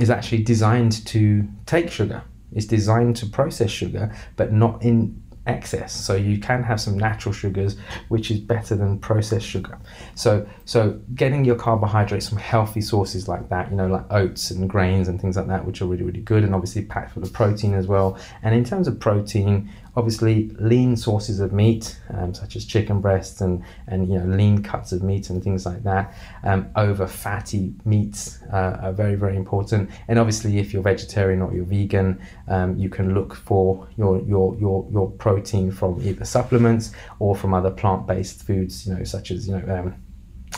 is 0.00 0.10
actually 0.10 0.42
designed 0.42 1.04
to 1.06 1.46
take 1.66 1.90
sugar. 1.90 2.22
It's 2.52 2.66
designed 2.66 3.16
to 3.16 3.26
process 3.26 3.70
sugar, 3.70 4.14
but 4.36 4.52
not 4.52 4.82
in 4.82 5.22
excess. 5.46 5.92
So 5.92 6.14
you 6.14 6.38
can 6.38 6.62
have 6.62 6.80
some 6.80 6.98
natural 6.98 7.32
sugars, 7.32 7.76
which 8.08 8.30
is 8.30 8.40
better 8.40 8.74
than 8.74 8.98
processed 8.98 9.46
sugar. 9.46 9.78
So 10.14 10.46
so 10.64 11.00
getting 11.14 11.44
your 11.44 11.56
carbohydrates 11.56 12.28
from 12.28 12.38
healthy 12.38 12.80
sources 12.80 13.28
like 13.28 13.48
that, 13.50 13.70
you 13.70 13.76
know, 13.76 13.86
like 13.86 14.10
oats 14.10 14.50
and 14.50 14.68
grains 14.68 15.08
and 15.08 15.20
things 15.20 15.36
like 15.36 15.48
that, 15.48 15.66
which 15.66 15.82
are 15.82 15.86
really 15.86 16.04
really 16.04 16.22
good, 16.22 16.44
and 16.44 16.54
obviously 16.54 16.82
packed 16.84 17.12
full 17.12 17.22
of 17.22 17.32
protein 17.32 17.74
as 17.74 17.86
well. 17.86 18.18
And 18.42 18.54
in 18.54 18.64
terms 18.64 18.88
of 18.88 18.98
protein, 18.98 19.70
obviously 19.96 20.50
lean 20.58 20.96
sources 20.96 21.40
of 21.40 21.52
meat, 21.52 21.98
um, 22.10 22.34
such 22.34 22.56
as 22.56 22.64
chicken 22.64 23.00
breasts 23.00 23.40
and 23.40 23.62
and 23.86 24.08
you 24.08 24.18
know 24.18 24.26
lean 24.36 24.62
cuts 24.62 24.92
of 24.92 25.02
meat 25.02 25.30
and 25.30 25.42
things 25.42 25.64
like 25.66 25.82
that, 25.82 26.14
um, 26.42 26.68
over 26.76 27.06
fatty 27.06 27.74
meats 27.84 28.40
uh, 28.52 28.78
are 28.82 28.92
very 28.92 29.14
very 29.14 29.36
important. 29.36 29.90
And 30.08 30.18
obviously, 30.18 30.58
if 30.58 30.72
you're 30.72 30.82
vegetarian 30.82 31.42
or 31.42 31.54
you're 31.54 31.64
vegan, 31.64 32.20
um, 32.48 32.76
you 32.76 32.88
can 32.88 33.14
look 33.14 33.34
for 33.34 33.88
your 33.96 34.20
your 34.22 34.56
your 34.56 34.88
your 34.90 35.10
protein 35.10 35.70
from 35.70 36.00
either 36.02 36.24
supplements 36.24 36.92
or 37.18 37.36
from 37.36 37.54
other 37.54 37.70
plant-based 37.70 38.42
foods, 38.42 38.86
you 38.86 38.94
know, 38.94 39.04
such 39.04 39.30
as 39.30 39.48
you 39.48 39.56
know 39.56 39.74
um, 39.74 39.94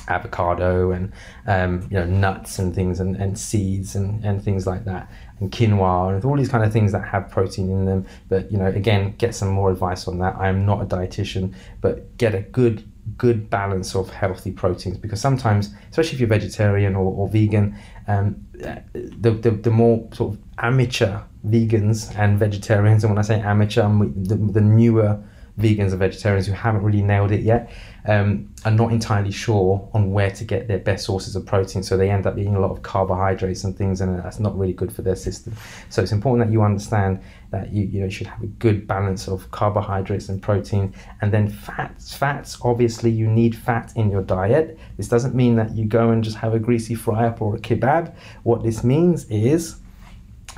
avocado 0.08 0.92
and 0.92 1.12
um, 1.46 1.82
you 1.90 1.98
know 1.98 2.04
nuts 2.04 2.58
and 2.58 2.74
things 2.74 3.00
and, 3.00 3.16
and 3.16 3.38
seeds 3.38 3.94
and, 3.94 4.24
and 4.24 4.42
things 4.42 4.66
like 4.66 4.84
that 4.84 5.10
and 5.40 5.50
quinoa 5.52 6.14
and 6.14 6.24
all 6.24 6.36
these 6.36 6.48
kind 6.48 6.64
of 6.64 6.72
things 6.72 6.92
that 6.92 7.06
have 7.06 7.30
protein 7.30 7.70
in 7.70 7.84
them. 7.84 8.06
But 8.28 8.50
you 8.50 8.58
know 8.58 8.66
again 8.66 9.14
get 9.18 9.34
some 9.34 9.48
more 9.48 9.70
advice 9.70 10.08
on 10.08 10.18
that. 10.18 10.36
I 10.36 10.48
am 10.48 10.66
not 10.66 10.82
a 10.82 10.86
dietitian 10.86 11.54
but 11.80 12.16
get 12.18 12.34
a 12.34 12.40
good 12.40 12.84
good 13.16 13.48
balance 13.48 13.94
of 13.94 14.10
healthy 14.10 14.50
proteins 14.50 14.98
because 14.98 15.20
sometimes 15.20 15.72
especially 15.90 16.14
if 16.14 16.20
you're 16.20 16.28
vegetarian 16.28 16.96
or, 16.96 17.12
or 17.12 17.28
vegan 17.28 17.76
um, 18.08 18.44
the, 18.52 19.30
the, 19.30 19.50
the 19.50 19.70
more 19.70 20.08
sort 20.12 20.34
of 20.34 20.40
amateur 20.58 21.20
vegans 21.46 22.16
and 22.18 22.38
vegetarians 22.38 23.04
and 23.04 23.12
when 23.12 23.18
i 23.18 23.22
say 23.22 23.40
amateur 23.40 23.88
the, 24.16 24.34
the 24.34 24.60
newer 24.60 25.22
vegans 25.58 25.90
and 25.90 25.98
vegetarians 25.98 26.46
who 26.46 26.52
haven't 26.52 26.82
really 26.82 27.02
nailed 27.02 27.32
it 27.32 27.40
yet 27.40 27.72
um, 28.06 28.52
are 28.64 28.70
not 28.70 28.92
entirely 28.92 29.30
sure 29.30 29.88
on 29.94 30.12
where 30.12 30.30
to 30.30 30.44
get 30.44 30.68
their 30.68 30.78
best 30.78 31.04
sources 31.04 31.34
of 31.34 31.44
protein. 31.46 31.82
So 31.82 31.96
they 31.96 32.10
end 32.10 32.26
up 32.26 32.38
eating 32.38 32.54
a 32.54 32.60
lot 32.60 32.70
of 32.70 32.82
carbohydrates 32.82 33.64
and 33.64 33.76
things, 33.76 34.00
and 34.00 34.18
that's 34.18 34.38
not 34.38 34.56
really 34.56 34.72
good 34.72 34.92
for 34.92 35.02
their 35.02 35.16
system. 35.16 35.54
So 35.88 36.02
it's 36.02 36.12
important 36.12 36.46
that 36.46 36.52
you 36.52 36.62
understand 36.62 37.20
that 37.50 37.72
you, 37.72 37.84
you 37.84 38.00
know, 38.00 38.08
should 38.08 38.26
have 38.26 38.42
a 38.42 38.46
good 38.46 38.86
balance 38.86 39.28
of 39.28 39.50
carbohydrates 39.50 40.28
and 40.28 40.42
protein. 40.42 40.94
And 41.20 41.32
then 41.32 41.48
fats. 41.48 42.14
Fats, 42.14 42.58
obviously, 42.62 43.10
you 43.10 43.26
need 43.26 43.56
fat 43.56 43.92
in 43.96 44.10
your 44.10 44.22
diet. 44.22 44.78
This 44.96 45.08
doesn't 45.08 45.34
mean 45.34 45.56
that 45.56 45.74
you 45.74 45.86
go 45.86 46.10
and 46.10 46.22
just 46.22 46.36
have 46.36 46.54
a 46.54 46.58
greasy 46.58 46.94
fry 46.94 47.26
up 47.26 47.40
or 47.40 47.56
a 47.56 47.58
kebab. 47.58 48.14
What 48.42 48.62
this 48.62 48.84
means 48.84 49.24
is 49.30 49.76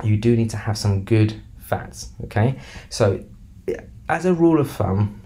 you 0.03 0.17
do 0.17 0.35
need 0.35 0.49
to 0.51 0.57
have 0.57 0.77
some 0.77 1.03
good 1.03 1.41
fats. 1.57 2.09
Okay, 2.25 2.59
so 2.89 3.23
as 4.09 4.25
a 4.25 4.33
rule 4.33 4.59
of 4.59 4.69
thumb, 4.69 5.21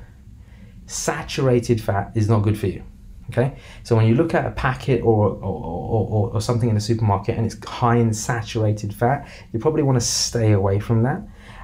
saturated 0.86 1.82
fat 1.82 2.12
is 2.14 2.30
not 2.30 2.42
good 2.42 2.60
for 2.60 2.68
you. 2.68 2.84
Okay, 3.30 3.56
so 3.84 3.96
when 3.96 4.06
you 4.06 4.16
look 4.16 4.34
at 4.34 4.46
a 4.46 4.52
packet 4.52 5.02
or, 5.02 5.30
or, 5.30 5.38
or, 5.40 6.30
or, 6.34 6.42
something 6.42 6.68
in 6.68 6.76
the 6.76 6.82
supermarket 6.82 7.38
and 7.38 7.46
it's 7.46 7.58
high 7.66 7.96
in 7.96 8.14
saturated 8.14 8.94
fat, 8.94 9.30
you 9.54 9.60
probably 9.60 9.82
want 9.82 9.96
to 9.96 10.06
stay 10.06 10.52
away 10.52 10.78
from 10.78 11.04
that. 11.04 11.22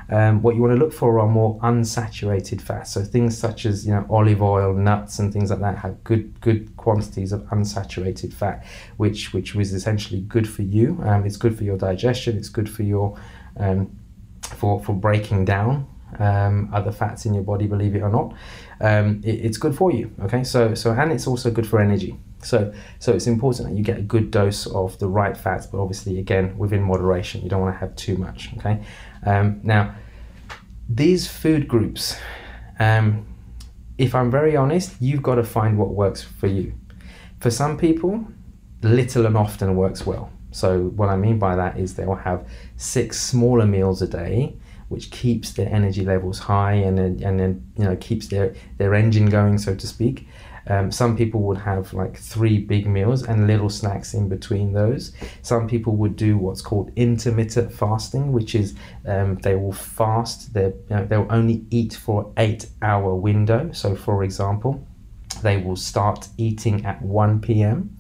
Um, 0.10 0.42
what 0.42 0.56
you 0.56 0.62
want 0.62 0.74
to 0.74 0.80
look 0.80 0.94
for 0.94 1.20
are 1.20 1.28
more 1.28 1.60
unsaturated 1.60 2.62
fats. 2.62 2.94
So 2.94 3.04
things 3.04 3.38
such 3.38 3.66
as 3.66 3.86
you 3.86 3.94
know 3.94 4.06
olive 4.10 4.42
oil, 4.42 4.74
nuts, 4.74 5.20
and 5.20 5.34
things 5.34 5.50
like 5.52 5.60
that 5.60 5.78
have 5.78 6.02
good 6.06 6.40
good 6.40 6.76
quantities 6.78 7.34
of 7.34 7.42
unsaturated 7.50 8.34
fat, 8.34 8.66
which 8.96 9.34
which 9.34 9.54
is 9.54 9.74
essentially 9.74 10.22
good 10.22 10.50
for 10.50 10.62
you. 10.62 10.98
Um, 11.04 11.26
it's 11.26 11.38
good 11.38 11.58
for 11.58 11.66
your 11.66 11.78
digestion. 11.78 12.38
It's 12.38 12.50
good 12.50 12.70
for 12.70 12.84
your 12.84 13.20
um, 13.58 14.00
for 14.42 14.82
for 14.82 14.94
breaking 14.94 15.44
down 15.44 15.88
um, 16.18 16.70
other 16.74 16.92
fats 16.92 17.26
in 17.26 17.34
your 17.34 17.44
body, 17.44 17.68
believe 17.68 17.96
it 17.96 18.02
or 18.02 18.10
not. 18.10 18.34
Um, 18.82 19.22
it, 19.24 19.46
it's 19.46 19.58
good 19.58 19.76
for 19.76 19.92
you. 19.92 20.12
Okay, 20.24 20.44
so 20.44 20.74
so 20.74 20.92
and 20.92 21.12
it's 21.12 21.28
also 21.28 21.52
good 21.52 21.68
for 21.68 21.80
energy. 21.80 22.18
So 22.42 22.74
so 23.00 23.14
it's 23.14 23.28
important 23.28 23.70
that 23.70 23.76
you 23.76 23.84
get 23.84 23.98
a 23.98 24.02
good 24.02 24.32
dose 24.32 24.66
of 24.68 24.98
the 25.00 25.08
right 25.08 25.38
fats, 25.38 25.68
but 25.68 25.80
obviously 25.80 26.20
again 26.20 26.58
within 26.58 26.82
moderation. 26.82 27.42
You 27.42 27.50
don't 27.50 27.62
want 27.62 27.76
to 27.76 27.80
have 27.80 27.96
too 27.96 28.18
much. 28.18 28.50
Okay, 28.58 28.84
um, 29.26 29.60
now 29.64 29.96
these 30.88 31.28
food 31.28 31.68
groups. 31.68 32.18
Um, 32.80 33.26
if 33.98 34.16
I'm 34.16 34.32
very 34.32 34.56
honest, 34.56 34.96
you've 35.02 35.22
got 35.22 35.36
to 35.36 35.44
find 35.44 35.78
what 35.78 35.90
works 35.90 36.24
for 36.24 36.48
you. 36.48 36.74
For 37.42 37.52
some 37.52 37.78
people, 37.78 38.26
little 38.82 39.26
and 39.26 39.36
often 39.36 39.76
works 39.76 40.06
well. 40.06 40.32
So 40.52 40.86
what 40.96 41.10
I 41.10 41.18
mean 41.18 41.38
by 41.38 41.56
that 41.56 41.78
is 41.78 41.96
they 41.96 42.06
will 42.06 42.16
have 42.16 42.48
six 42.78 43.20
smaller 43.20 43.66
meals 43.66 44.02
a 44.02 44.08
day 44.08 44.56
which 44.90 45.12
keeps 45.12 45.54
their 45.54 45.70
energy 45.70 46.04
levels 46.04 46.40
high 46.40 46.74
and 46.74 47.00
and 47.00 47.40
then 47.40 47.72
you 47.78 47.86
know 47.86 47.96
keeps 47.96 48.28
their 48.28 48.54
their 48.78 48.94
engine 48.94 49.30
going, 49.30 49.58
so 49.58 49.74
to 49.76 49.88
speak. 49.88 50.28
Um, 50.68 50.92
some 50.92 51.18
people 51.18 51.42
would 51.42 51.58
have 51.58 51.94
like 51.94 52.16
three 52.16 52.60
big 52.60 52.86
meals 52.86 53.24
and 53.24 53.48
little 53.48 53.70
snacks 53.70 54.14
in 54.14 54.30
between 54.30 54.74
those. 54.74 55.14
Some 55.42 55.68
people 55.68 55.96
would 55.96 56.16
do 56.16 56.38
what's 56.38 56.62
called 56.62 56.92
intermittent 56.96 57.74
fasting, 57.74 58.32
which 58.32 58.54
is 58.54 58.76
um, 59.08 59.38
they 59.38 59.56
will 59.56 59.72
fast. 59.72 60.50
You 60.56 60.74
know, 60.90 61.06
they'll 61.06 61.28
only 61.32 61.66
eat 61.72 61.94
for 61.94 62.32
eight 62.38 62.68
hour 62.84 63.16
window. 63.16 63.72
So, 63.72 63.96
for 63.96 64.24
example, 64.24 64.86
they 65.42 65.58
will 65.58 65.76
start 65.76 66.28
eating 66.38 66.86
at 66.86 67.02
one 67.02 67.42
p.m. 67.42 67.98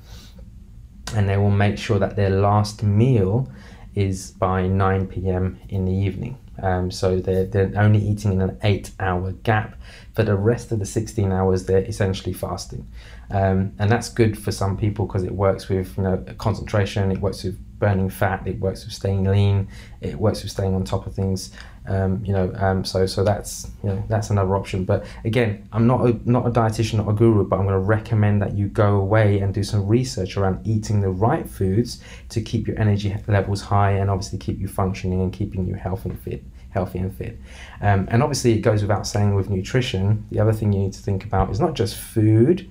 and 1.15 1.27
they 1.27 1.37
will 1.37 1.51
make 1.51 1.77
sure 1.77 1.97
that 1.97 2.15
their 2.15 2.29
last 2.29 2.83
meal 2.83 3.51
is 3.95 4.31
by 4.31 4.67
9 4.67 5.07
p.m. 5.07 5.59
in 5.69 5.85
the 5.85 5.91
evening. 5.91 6.37
Um, 6.61 6.91
so 6.91 7.19
they're, 7.19 7.45
they're 7.45 7.71
only 7.75 7.99
eating 7.99 8.33
in 8.33 8.41
an 8.41 8.57
eight 8.63 8.91
hour 8.99 9.31
gap. 9.31 9.79
For 10.15 10.23
the 10.23 10.35
rest 10.35 10.71
of 10.71 10.79
the 10.79 10.85
16 10.85 11.31
hours, 11.31 11.65
they're 11.65 11.83
essentially 11.83 12.33
fasting. 12.33 12.87
Um, 13.31 13.73
and 13.79 13.91
that's 13.91 14.09
good 14.09 14.37
for 14.37 14.51
some 14.51 14.75
people 14.75 15.05
because 15.05 15.23
it 15.23 15.31
works 15.31 15.69
with 15.69 15.95
you 15.97 16.03
know 16.03 16.25
concentration, 16.37 17.11
it 17.11 17.21
works 17.21 17.43
with 17.43 17.57
burning 17.79 18.09
fat, 18.09 18.45
it 18.47 18.59
works 18.59 18.85
with 18.85 18.93
staying 18.93 19.23
lean, 19.23 19.67
it 20.01 20.15
works 20.15 20.41
with 20.41 20.51
staying 20.51 20.75
on 20.75 20.83
top 20.83 21.07
of 21.07 21.13
things. 21.13 21.51
Um, 21.87 22.23
you 22.23 22.33
know, 22.33 22.53
um, 22.57 22.85
so 22.85 23.05
so 23.05 23.23
that's 23.23 23.71
you 23.83 23.89
know 23.89 24.03
that's 24.07 24.29
another 24.29 24.55
option. 24.55 24.85
But 24.85 25.05
again, 25.25 25.67
I'm 25.71 25.87
not 25.87 26.07
a, 26.07 26.29
not 26.29 26.45
a 26.45 26.51
dietitian, 26.51 26.97
not 26.97 27.09
a 27.09 27.13
guru, 27.13 27.47
but 27.47 27.57
I'm 27.57 27.65
going 27.65 27.73
to 27.73 27.79
recommend 27.79 28.41
that 28.41 28.53
you 28.53 28.67
go 28.67 28.97
away 28.97 29.39
and 29.39 29.53
do 29.53 29.63
some 29.63 29.87
research 29.87 30.37
around 30.37 30.65
eating 30.67 31.01
the 31.01 31.09
right 31.09 31.49
foods 31.49 32.01
to 32.29 32.41
keep 32.41 32.67
your 32.67 32.79
energy 32.79 33.15
levels 33.27 33.61
high 33.61 33.91
and 33.91 34.09
obviously 34.09 34.37
keep 34.37 34.59
you 34.59 34.67
functioning 34.67 35.21
and 35.21 35.33
keeping 35.33 35.65
you 35.65 35.73
healthy 35.73 36.09
and 36.09 36.19
fit 36.19 36.43
healthy 36.71 36.99
and 36.99 37.15
fit. 37.15 37.39
Um, 37.81 38.07
and 38.11 38.21
obviously, 38.21 38.53
it 38.53 38.61
goes 38.61 38.81
without 38.81 39.07
saying 39.07 39.35
with 39.35 39.49
nutrition, 39.49 40.25
the 40.31 40.39
other 40.39 40.53
thing 40.53 40.71
you 40.73 40.79
need 40.79 40.93
to 40.93 41.01
think 41.01 41.25
about 41.25 41.49
is 41.49 41.59
not 41.59 41.73
just 41.73 41.95
food, 41.95 42.69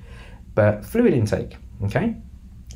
but 0.55 0.85
fluid 0.85 1.13
intake. 1.13 1.57
Okay, 1.85 2.17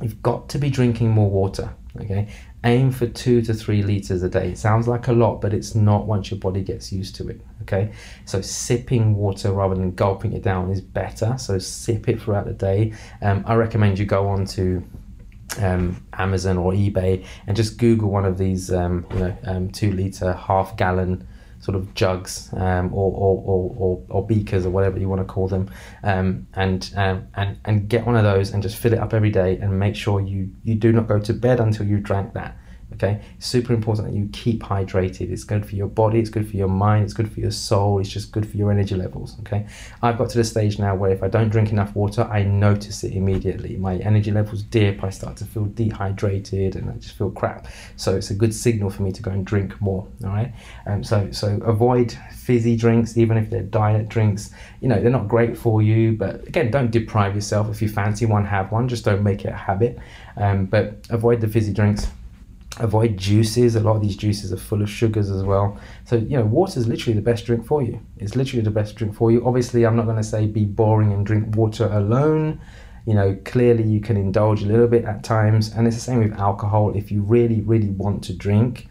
you've 0.01 0.23
got 0.23 0.49
to 0.51 0.59
be 0.59 0.71
drinking 0.71 1.11
more 1.11 1.31
water. 1.31 1.73
Okay, 2.01 2.29
aim 2.65 2.91
for 2.91 3.07
two 3.07 3.43
to 3.43 3.55
three 3.55 3.83
liters 3.83 4.23
a 4.23 4.29
day. 4.29 4.51
It 4.51 4.59
sounds 4.59 4.87
like 4.87 5.09
a 5.09 5.13
lot, 5.13 5.41
but 5.41 5.53
it's 5.53 5.75
not 5.75 6.07
once 6.07 6.31
your 6.31 6.39
body 6.39 6.63
gets 6.63 6.93
used 6.93 7.17
to 7.17 7.29
it. 7.29 7.41
Okay, 7.63 7.93
so 8.25 8.41
sipping 8.41 9.15
water 9.15 9.53
rather 9.53 9.75
than 9.75 9.93
gulping 9.95 10.33
it 10.33 10.43
down 10.43 10.71
is 10.71 10.81
better. 10.81 11.37
So 11.39 11.59
sip 11.59 12.09
it 12.09 12.21
throughout 12.21 12.47
the 12.47 12.53
day. 12.53 12.93
Um, 13.21 13.45
I 13.47 13.55
recommend 13.55 13.99
you 13.99 14.07
go 14.07 14.29
on 14.29 14.45
to 14.47 14.85
um, 15.59 16.05
Amazon 16.15 16.57
or 16.59 16.73
eBay 16.73 17.25
and 17.47 17.57
just 17.57 17.79
Google 17.79 18.11
one 18.11 18.25
of 18.25 18.39
these, 18.39 18.73
um, 18.73 19.07
you 19.13 19.19
know, 19.19 19.37
um, 19.45 19.71
two 19.71 19.93
liter, 19.93 20.33
half 20.33 20.77
gallon 20.77 21.27
sort 21.63 21.77
of 21.77 21.95
jugs 21.95 22.51
um, 22.55 22.93
or, 22.93 23.13
or, 23.13 23.43
or, 23.47 23.75
or, 23.79 24.03
or 24.09 24.27
beakers 24.27 24.67
or 24.67 24.71
whatever 24.71 24.99
you 24.99 25.09
want 25.09 25.21
to 25.21 25.25
call 25.25 25.49
them, 25.49 25.71
um, 26.03 26.47
and, 26.55 26.93
um, 26.97 27.27
and 27.35 27.57
and 27.65 27.89
get 27.89 28.05
one 28.05 28.17
of 28.17 28.25
those 28.25 28.51
and 28.51 28.63
just 28.63 28.77
fill 28.77 28.93
it 28.93 28.99
up 28.99 29.15
every 29.15 29.31
day 29.31 29.57
and 29.59 29.79
make 29.79 29.95
sure 29.97 30.21
you 30.21 30.51
you 30.65 30.75
do 30.75 30.93
not 30.93 31.07
go 31.07 31.19
to 31.21 31.33
bed 31.33 31.61
until 31.61 31.87
you 31.87 31.99
drank 31.99 32.35
that. 32.35 32.57
Okay, 33.03 33.21
super 33.41 33.73
important 33.73 34.07
that 34.07 34.15
you 34.15 34.29
keep 34.33 34.63
hydrated. 34.63 35.33
It's 35.33 35.43
good 35.43 35.67
for 35.67 35.75
your 35.75 35.89
body, 35.89 36.21
it's 36.21 36.31
good 36.31 36.49
for 36.49 36.57
your 36.57 36.69
mind, 36.69 37.03
it's 37.03 37.13
good 37.13 37.33
for 37.33 37.41
your 37.41 37.51
soul, 37.51 37.99
it's 37.99 38.09
just 38.09 38.31
good 38.31 38.49
for 38.49 38.57
your 38.57 38.71
energy 38.71 38.95
levels. 38.95 39.37
Okay, 39.41 39.67
I've 40.03 40.17
got 40.17 40.31
to 40.31 40.39
the 40.39 40.45
stage 40.45 40.79
now 40.79 40.95
where 40.95 41.11
if 41.11 41.21
I 41.21 41.29
don't 41.29 41.49
drink 41.49 41.73
enough 41.73 41.97
water, 41.97 42.23
I 42.23 42.45
notice 42.45 43.03
it 43.03 43.15
immediately. 43.15 43.77
My 43.77 43.97
energy 43.97 44.31
levels 44.31 44.63
dip, 44.63 45.03
I 45.03 45.11
start 45.11 45.37
to 45.39 45.45
feel 45.45 45.65
dehydrated, 45.65 46.77
and 46.77 46.91
I 46.91 46.93
just 46.95 47.19
feel 47.19 47.33
crap. 47.33 47.67
So 47.97 48.15
it's 48.15 48.31
a 48.31 48.35
good 48.35 48.55
signal 48.55 48.89
for 48.89 49.03
me 49.03 49.11
to 49.11 49.23
go 49.23 49.33
and 49.33 49.45
drink 49.45 49.81
more. 49.81 50.07
All 50.25 50.31
right, 50.31 50.55
um, 50.87 51.03
so 51.03 51.29
so 51.33 51.59
avoid 51.65 52.17
fizzy 52.33 52.77
drinks, 52.77 53.17
even 53.17 53.37
if 53.37 53.51
they're 53.51 53.63
diet 53.63 54.09
drinks. 54.09 54.51
You 54.81 54.89
know 54.89 55.01
they're 55.01 55.11
not 55.11 55.27
great 55.27 55.59
for 55.59 55.83
you, 55.83 56.13
but 56.13 56.47
again, 56.47 56.71
don't 56.71 56.93
deprive 56.93 57.35
yourself. 57.35 57.69
If 57.69 57.83
you 57.83 57.89
fancy 57.89 58.27
one, 58.27 58.45
have 58.45 58.71
one. 58.71 58.87
Just 58.87 59.05
don't 59.05 59.25
make 59.25 59.45
it 59.45 59.49
a 59.49 59.57
habit. 59.57 59.99
Um, 60.37 60.67
but 60.67 61.05
avoid 61.11 61.41
the 61.41 61.49
fizzy 61.49 61.73
drinks 61.73 62.07
avoid 62.81 63.17
juices. 63.17 63.77
A 63.77 63.81
lot 63.81 63.97
of 63.97 64.03
these 64.03 64.17
juices 64.17 64.53
are 64.53 64.57
full 64.57 64.83
of 64.83 64.91
sugars 64.91 65.31
as 65.31 65.43
well. 65.43 65.79
So 66.05 66.17
you 66.17 66.37
know 66.37 66.45
water 66.45 66.79
is 66.79 66.89
literally 66.89 67.15
the 67.15 67.23
best 67.23 67.45
drink 67.47 67.67
for 67.67 67.83
you. 67.83 68.01
It's 68.19 68.37
literally 68.37 68.63
the 68.63 68.71
best 68.71 68.97
drink 68.97 69.15
for 69.15 69.31
you. 69.31 69.47
Obviously 69.47 69.85
i'm 69.85 69.97
not 69.97 70.05
going 70.05 70.17
to 70.17 70.25
say 70.25 70.47
be 70.47 70.65
boring 70.65 71.13
and 71.13 71.27
drink 71.27 71.55
water 71.57 71.87
alone. 71.93 72.61
You 73.07 73.15
know 73.15 73.39
clearly 73.45 73.83
you 73.83 74.01
can 74.01 74.17
indulge 74.17 74.63
a 74.63 74.67
little 74.67 74.87
bit 74.87 75.05
at 75.05 75.25
times 75.25 75.73
and 75.73 75.87
it's 75.87 75.97
the 75.97 76.03
same 76.03 76.21
with 76.21 76.39
alcohol 76.39 76.97
if 76.97 77.11
you 77.11 77.23
really 77.23 77.61
really 77.63 77.91
want 77.91 78.25
to 78.25 78.33
drink. 78.33 78.89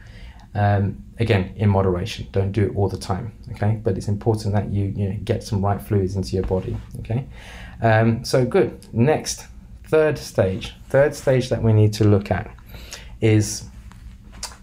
Um, 0.53 1.05
again 1.17 1.53
in 1.55 1.69
moderation. 1.69 2.27
Don't 2.33 2.51
do 2.51 2.65
it 2.65 2.75
all 2.75 2.89
the 2.89 2.97
time 2.97 3.31
okay? 3.53 3.79
But 3.81 3.95
it's 3.97 4.09
important 4.09 4.53
that 4.53 4.69
you, 4.69 4.93
you 4.97 5.09
know, 5.09 5.17
get 5.23 5.43
some 5.43 5.63
right 5.63 5.81
fluids 5.81 6.15
into 6.17 6.35
your 6.35 6.43
body 6.43 6.75
okay? 6.99 7.25
Um, 7.81 8.25
so 8.25 8.45
good. 8.45 8.85
Next 8.93 9.45
third 9.85 10.17
stage. 10.17 10.75
Third 10.89 11.15
stage 11.15 11.47
that 11.49 11.63
we 11.63 11.71
need 11.71 11.93
to 11.93 12.03
look 12.03 12.31
at 12.31 12.53
is 13.21 13.65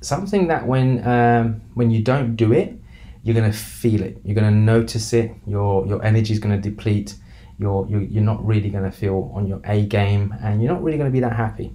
something 0.01 0.49
that 0.49 0.66
when 0.66 1.07
um, 1.07 1.61
when 1.75 1.90
you 1.90 2.03
don't 2.03 2.37
do 2.37 2.53
it, 2.53 2.79
you're 3.23 3.35
gonna 3.35 3.53
feel 3.53 4.03
it. 4.03 4.18
You're 4.25 4.35
gonna 4.35 4.51
notice 4.51 5.12
it. 5.12 5.33
Your 5.47 5.87
your 5.87 6.05
energy 6.05 6.33
is 6.33 6.38
gonna 6.38 6.61
deplete. 6.61 7.14
You're, 7.59 7.87
you're 7.88 8.03
you're 8.03 8.23
not 8.23 8.44
really 8.47 8.71
gonna 8.71 8.92
feel 8.92 9.33
on 9.35 9.47
your 9.47 9.61
A 9.64 9.87
game, 9.87 10.35
and 10.42 10.62
you're 10.62 10.73
not 10.73 10.83
really 10.83 10.99
gonna 10.99 11.11
be 11.11 11.21
that 11.21 11.35
happy. 11.35 11.75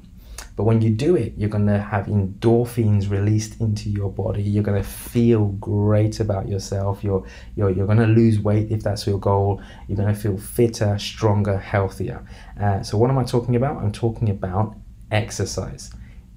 But 0.56 0.65
when 0.65 0.82
you 0.82 0.91
do 0.91 1.15
it, 1.15 1.34
you're 1.36 1.50
gonna 1.50 1.82
have 1.82 2.06
endorphins 2.06 3.10
released 3.10 3.60
into 3.60 3.89
your 3.89 4.12
body. 4.12 4.43
You're 4.43 4.63
gonna 4.63 4.84
feel 4.84 5.46
great 5.46 6.19
about 6.19 6.48
yourself. 6.48 7.04
You're 7.04 7.26
you're 7.56 7.72
you're 7.72 7.88
gonna 7.88 8.08
lose 8.08 8.39
weight 8.39 8.72
if 8.72 8.84
that's 8.84 9.08
your 9.08 9.19
goal. 9.19 9.62
You're 9.88 9.98
gonna 9.98 10.13
feel 10.13 10.38
fitter, 10.38 10.98
stronger, 11.00 11.58
healthier. 11.58 12.26
Uh, 12.60 12.84
so 12.84 12.98
what 12.98 13.10
am 13.10 13.17
I 13.17 13.24
talking 13.24 13.56
about? 13.56 13.78
I'm 13.78 13.91
talking 13.91 14.30
about 14.30 14.76
exercise. 15.12 15.91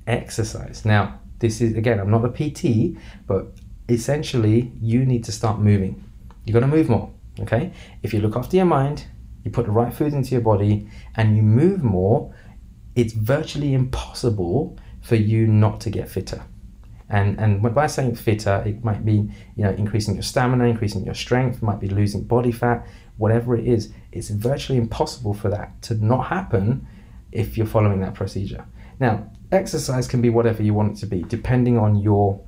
Exercise. 0.07 0.85
Now, 0.85 1.21
this 1.39 1.61
is 1.61 1.77
again, 1.77 2.01
I'm 2.01 2.11
not 2.11 2.25
a 2.25 2.31
PT, 2.31 2.99
but 3.27 3.47
essentially 3.89 4.73
you 4.81 5.05
need 5.05 5.25
to 5.25 5.33
start 5.33 5.61
moving. 5.61 6.05
You're 6.45 6.59
gonna 6.61 6.73
move 6.73 6.89
more. 6.89 7.13
Okay? 7.41 7.73
If 8.03 8.15
you 8.15 8.21
look 8.21 8.37
after 8.37 8.57
your 8.57 8.67
mind, 8.67 9.07
you 9.45 9.51
put 9.51 9.67
the 9.67 9.73
right 9.73 9.93
food 9.93 10.13
into 10.13 10.31
your 10.31 10.41
body, 10.41 10.89
and 11.15 11.37
you 11.37 11.43
move 11.43 11.83
more, 11.83 12.35
it's 12.95 13.13
virtually 13.13 13.75
impossible 13.75 14.79
for 15.03 15.17
you 15.17 15.47
not 15.47 15.81
to 15.83 15.91
get 15.91 16.09
fitter. 16.09 16.43
And 17.09 17.39
and 17.39 17.63
by 17.75 17.87
saying 17.87 18.17
fitter, 18.17 18.63
it 18.67 18.83
might 18.83 19.05
mean 19.05 19.35
you 19.57 19.65
know 19.65 19.71
increasing 19.71 20.15
your 20.15 20.25
stamina, 20.25 20.65
increasing 20.65 21.05
your 21.05 21.15
strength, 21.15 21.63
might 21.63 21.79
be 21.79 21.89
losing 21.89 22.25
body 22.25 22.51
fat, 22.51 22.87
whatever 23.17 23.57
it 23.57 23.67
is. 23.67 23.93
It's 24.11 24.31
virtually 24.31 24.79
impossible 24.79 25.35
for 25.35 25.49
that 25.51 25.81
to 25.83 25.95
not 25.95 26.27
happen 26.27 26.87
if 27.31 27.57
you're 27.57 27.67
following 27.67 28.01
that 28.01 28.15
procedure. 28.15 28.65
Now, 28.99 29.31
exercise 29.53 30.09
can 30.09 30.21
be 30.21 30.31
whatever 30.31 30.63
you 30.63 30.75
want 30.75 30.97
it 30.97 31.01
to 31.01 31.07
be, 31.07 31.23
depending 31.23 31.79
on 31.79 31.97
your 31.97 32.45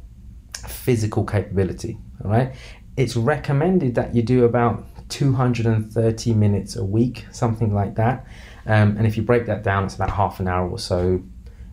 physical 0.67 1.25
capability. 1.25 1.99
All 2.25 2.31
right, 2.31 2.55
it's 2.97 3.17
recommended 3.17 3.95
that 3.95 4.15
you 4.15 4.23
do 4.23 4.45
about 4.45 4.85
230 5.09 6.35
minutes 6.35 6.77
a 6.77 6.85
week, 6.85 7.27
something 7.31 7.75
like 7.75 7.95
that. 7.95 8.27
Um, 8.67 8.97
and 8.97 9.07
if 9.07 9.17
you 9.17 9.23
break 9.23 9.47
that 9.47 9.63
down, 9.63 9.85
it's 9.85 9.95
about 9.95 10.11
half 10.11 10.41
an 10.41 10.49
hour 10.49 10.69
or 10.69 10.79
so 10.79 11.23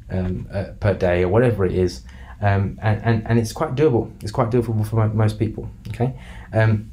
um, 0.10 0.48
uh, 0.52 0.66
per 0.80 0.94
day 0.94 1.24
or 1.24 1.30
whatever 1.30 1.66
it 1.66 1.74
is. 1.74 2.04
Um, 2.42 2.78
and, 2.82 3.02
and, 3.04 3.28
and 3.28 3.40
it's 3.40 3.52
quite 3.52 3.76
doable. 3.76 4.12
It's 4.22 4.32
quite 4.32 4.50
doable 4.50 4.86
for 4.86 5.08
most 5.10 5.40
people. 5.40 5.70
Okay. 5.90 6.18
Um, 6.54 6.92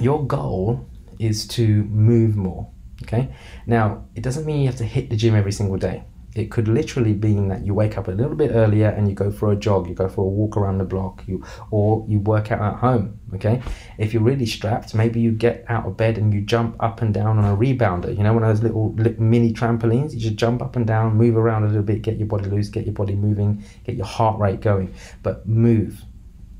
your 0.00 0.26
goal 0.26 0.86
is 1.18 1.46
to 1.48 1.84
move 1.84 2.36
more. 2.36 2.70
Okay. 3.02 3.34
Now, 3.66 4.04
it 4.14 4.22
doesn't 4.22 4.46
mean 4.46 4.60
you 4.60 4.66
have 4.66 4.76
to 4.76 4.84
hit 4.84 5.10
the 5.10 5.16
gym 5.16 5.34
every 5.34 5.52
single 5.52 5.76
day 5.76 6.04
it 6.34 6.50
could 6.50 6.66
literally 6.66 7.12
mean 7.12 7.48
that 7.48 7.64
you 7.66 7.74
wake 7.74 7.98
up 7.98 8.08
a 8.08 8.10
little 8.10 8.34
bit 8.34 8.52
earlier 8.52 8.88
and 8.88 9.08
you 9.08 9.14
go 9.14 9.30
for 9.30 9.52
a 9.52 9.56
jog, 9.56 9.88
you 9.88 9.94
go 9.94 10.08
for 10.08 10.22
a 10.22 10.28
walk 10.28 10.56
around 10.56 10.78
the 10.78 10.84
block, 10.84 11.22
you 11.26 11.44
or 11.70 12.04
you 12.08 12.20
work 12.20 12.50
out 12.50 12.60
at 12.60 12.78
home. 12.80 13.18
Okay, 13.34 13.62
if 13.98 14.12
you're 14.12 14.22
really 14.22 14.46
strapped, 14.46 14.94
maybe 14.94 15.20
you 15.20 15.32
get 15.32 15.64
out 15.68 15.86
of 15.86 15.96
bed 15.96 16.18
and 16.18 16.32
you 16.32 16.40
jump 16.40 16.76
up 16.80 17.02
and 17.02 17.12
down 17.12 17.38
on 17.38 17.44
a 17.44 17.56
rebounder. 17.56 18.16
You 18.16 18.22
know, 18.22 18.32
one 18.32 18.42
of 18.42 18.48
those 18.48 18.62
little, 18.62 18.92
little 18.94 19.22
mini 19.22 19.52
trampolines. 19.52 20.12
You 20.12 20.20
just 20.20 20.36
jump 20.36 20.62
up 20.62 20.76
and 20.76 20.86
down, 20.86 21.16
move 21.16 21.36
around 21.36 21.64
a 21.64 21.68
little 21.68 21.82
bit, 21.82 22.02
get 22.02 22.18
your 22.18 22.28
body 22.28 22.44
loose, 22.46 22.68
get 22.68 22.84
your 22.84 22.94
body 22.94 23.14
moving, 23.14 23.64
get 23.84 23.96
your 23.96 24.06
heart 24.06 24.38
rate 24.38 24.60
going. 24.60 24.94
But 25.22 25.46
move, 25.46 26.02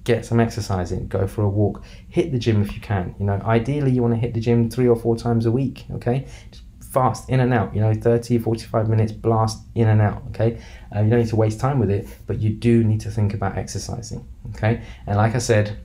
get 0.05 0.25
some 0.25 0.41
exercise 0.41 0.93
in, 0.93 1.09
go 1.09 1.27
for 1.27 1.43
a 1.43 1.49
walk, 1.49 1.83
hit 2.09 2.33
the 2.33 2.39
gym 2.39 2.63
if 2.63 2.75
you 2.75 2.81
can. 2.81 3.15
You 3.19 3.27
know, 3.27 3.41
ideally 3.45 3.91
you 3.91 4.03
want 4.03 4.15
to 4.15 4.21
hit 4.21 4.35
the 4.35 4.41
gym 4.41 4.71
three 4.71 4.89
or 4.89 4.97
four 4.97 5.17
times 5.17 5.47
a 5.47 5.51
week. 5.51 5.85
Okay, 5.93 6.27
just 6.51 6.65
fast 6.93 7.29
in 7.29 7.41
and 7.41 7.53
out 7.53 7.75
you 7.75 7.81
know 7.81 7.95
30 7.95 8.39
45 8.39 8.89
minutes 8.89 9.13
blast 9.13 9.63
in 9.75 9.89
and 9.89 10.01
out 10.01 10.23
okay? 10.29 10.61
Uh, 10.95 11.01
you 11.01 11.11
don't 11.11 11.21
need 11.21 11.29
to 11.29 11.37
waste 11.37 11.59
time 11.61 11.79
with 11.79 11.91
it 11.91 12.07
but 12.27 12.39
you 12.39 12.51
do 12.51 12.85
need 12.85 13.01
to 13.01 13.11
think 13.11 13.35
about 13.35 13.57
exercising 13.57 14.27
okay? 14.55 14.83
And 15.07 15.17
like 15.17 15.35
i 15.35 15.39
said 15.39 15.79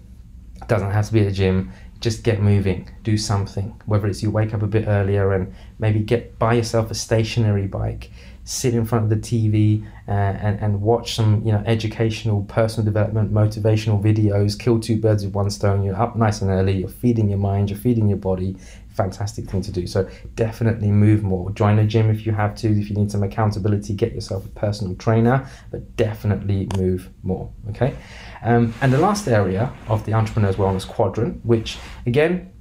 it 0.61 0.67
doesn't 0.67 0.91
have 0.91 1.05
to 1.05 1.13
be 1.13 1.19
at 1.19 1.25
the 1.25 1.31
gym. 1.31 1.71
Just 1.99 2.23
get 2.23 2.41
moving 2.41 2.89
do 3.03 3.17
something. 3.17 3.79
Whether 3.85 4.07
it's 4.07 4.21
you 4.21 4.29
wake 4.29 4.53
up 4.53 4.61
a 4.61 4.67
bit 4.67 4.87
earlier 4.87 5.33
and 5.33 5.53
maybe 5.79 5.99
get 5.99 6.37
buy 6.37 6.53
yourself 6.53 6.91
a 6.91 6.95
stationary 6.95 7.67
bike 7.67 8.11
sit 8.47 8.73
in 8.73 8.85
front 8.85 9.03
of 9.03 9.09
the 9.09 9.17
tv 9.17 9.85
uh, 10.07 10.11
and, 10.11 10.57
and 10.61 10.81
watch 10.81 11.15
some 11.15 11.43
you 11.43 11.51
know 11.51 11.61
educational 11.65 12.43
personal 12.43 12.85
development 12.85 13.29
motivational 13.29 14.01
videos 14.01 14.57
kill 14.57 14.79
two 14.79 14.97
birds 14.97 15.25
with 15.25 15.33
one 15.33 15.49
stone 15.49 15.83
you're 15.83 16.01
up 16.01 16.15
nice 16.15 16.41
and 16.41 16.49
early 16.49 16.77
you're 16.77 16.87
feeding 16.87 17.27
your 17.27 17.37
mind 17.37 17.69
you're 17.69 17.77
feeding 17.77 18.07
your 18.07 18.17
body 18.17 18.55
fantastic 18.97 19.49
thing 19.49 19.61
to 19.61 19.71
do. 19.71 19.87
So 19.87 20.09
definitely 20.35 20.91
move 20.91 21.23
more. 21.23 21.51
Join 21.51 21.79
a 21.79 21.85
gym 21.85 22.09
if 22.09 22.25
you 22.25 22.33
have 22.33 22.55
to. 22.55 22.67
If 22.67 22.89
you 22.89 22.95
need 22.95 23.11
some 23.11 23.23
accountability, 23.23 23.93
get 23.93 24.13
yourself 24.13 24.45
a 24.45 24.49
personal 24.49 24.95
trainer, 24.95 25.47
but 25.71 25.95
definitely 25.95 26.67
move 26.77 27.09
more. 27.23 27.49
Okay. 27.69 27.95
Um, 28.43 28.73
and 28.81 28.91
the 28.91 28.97
last 28.97 29.27
area 29.27 29.71
of 29.87 30.05
the 30.05 30.13
entrepreneur's 30.13 30.57
wellness 30.57 30.87
quadrant, 30.87 31.45
which 31.45 31.77
again 32.05 32.51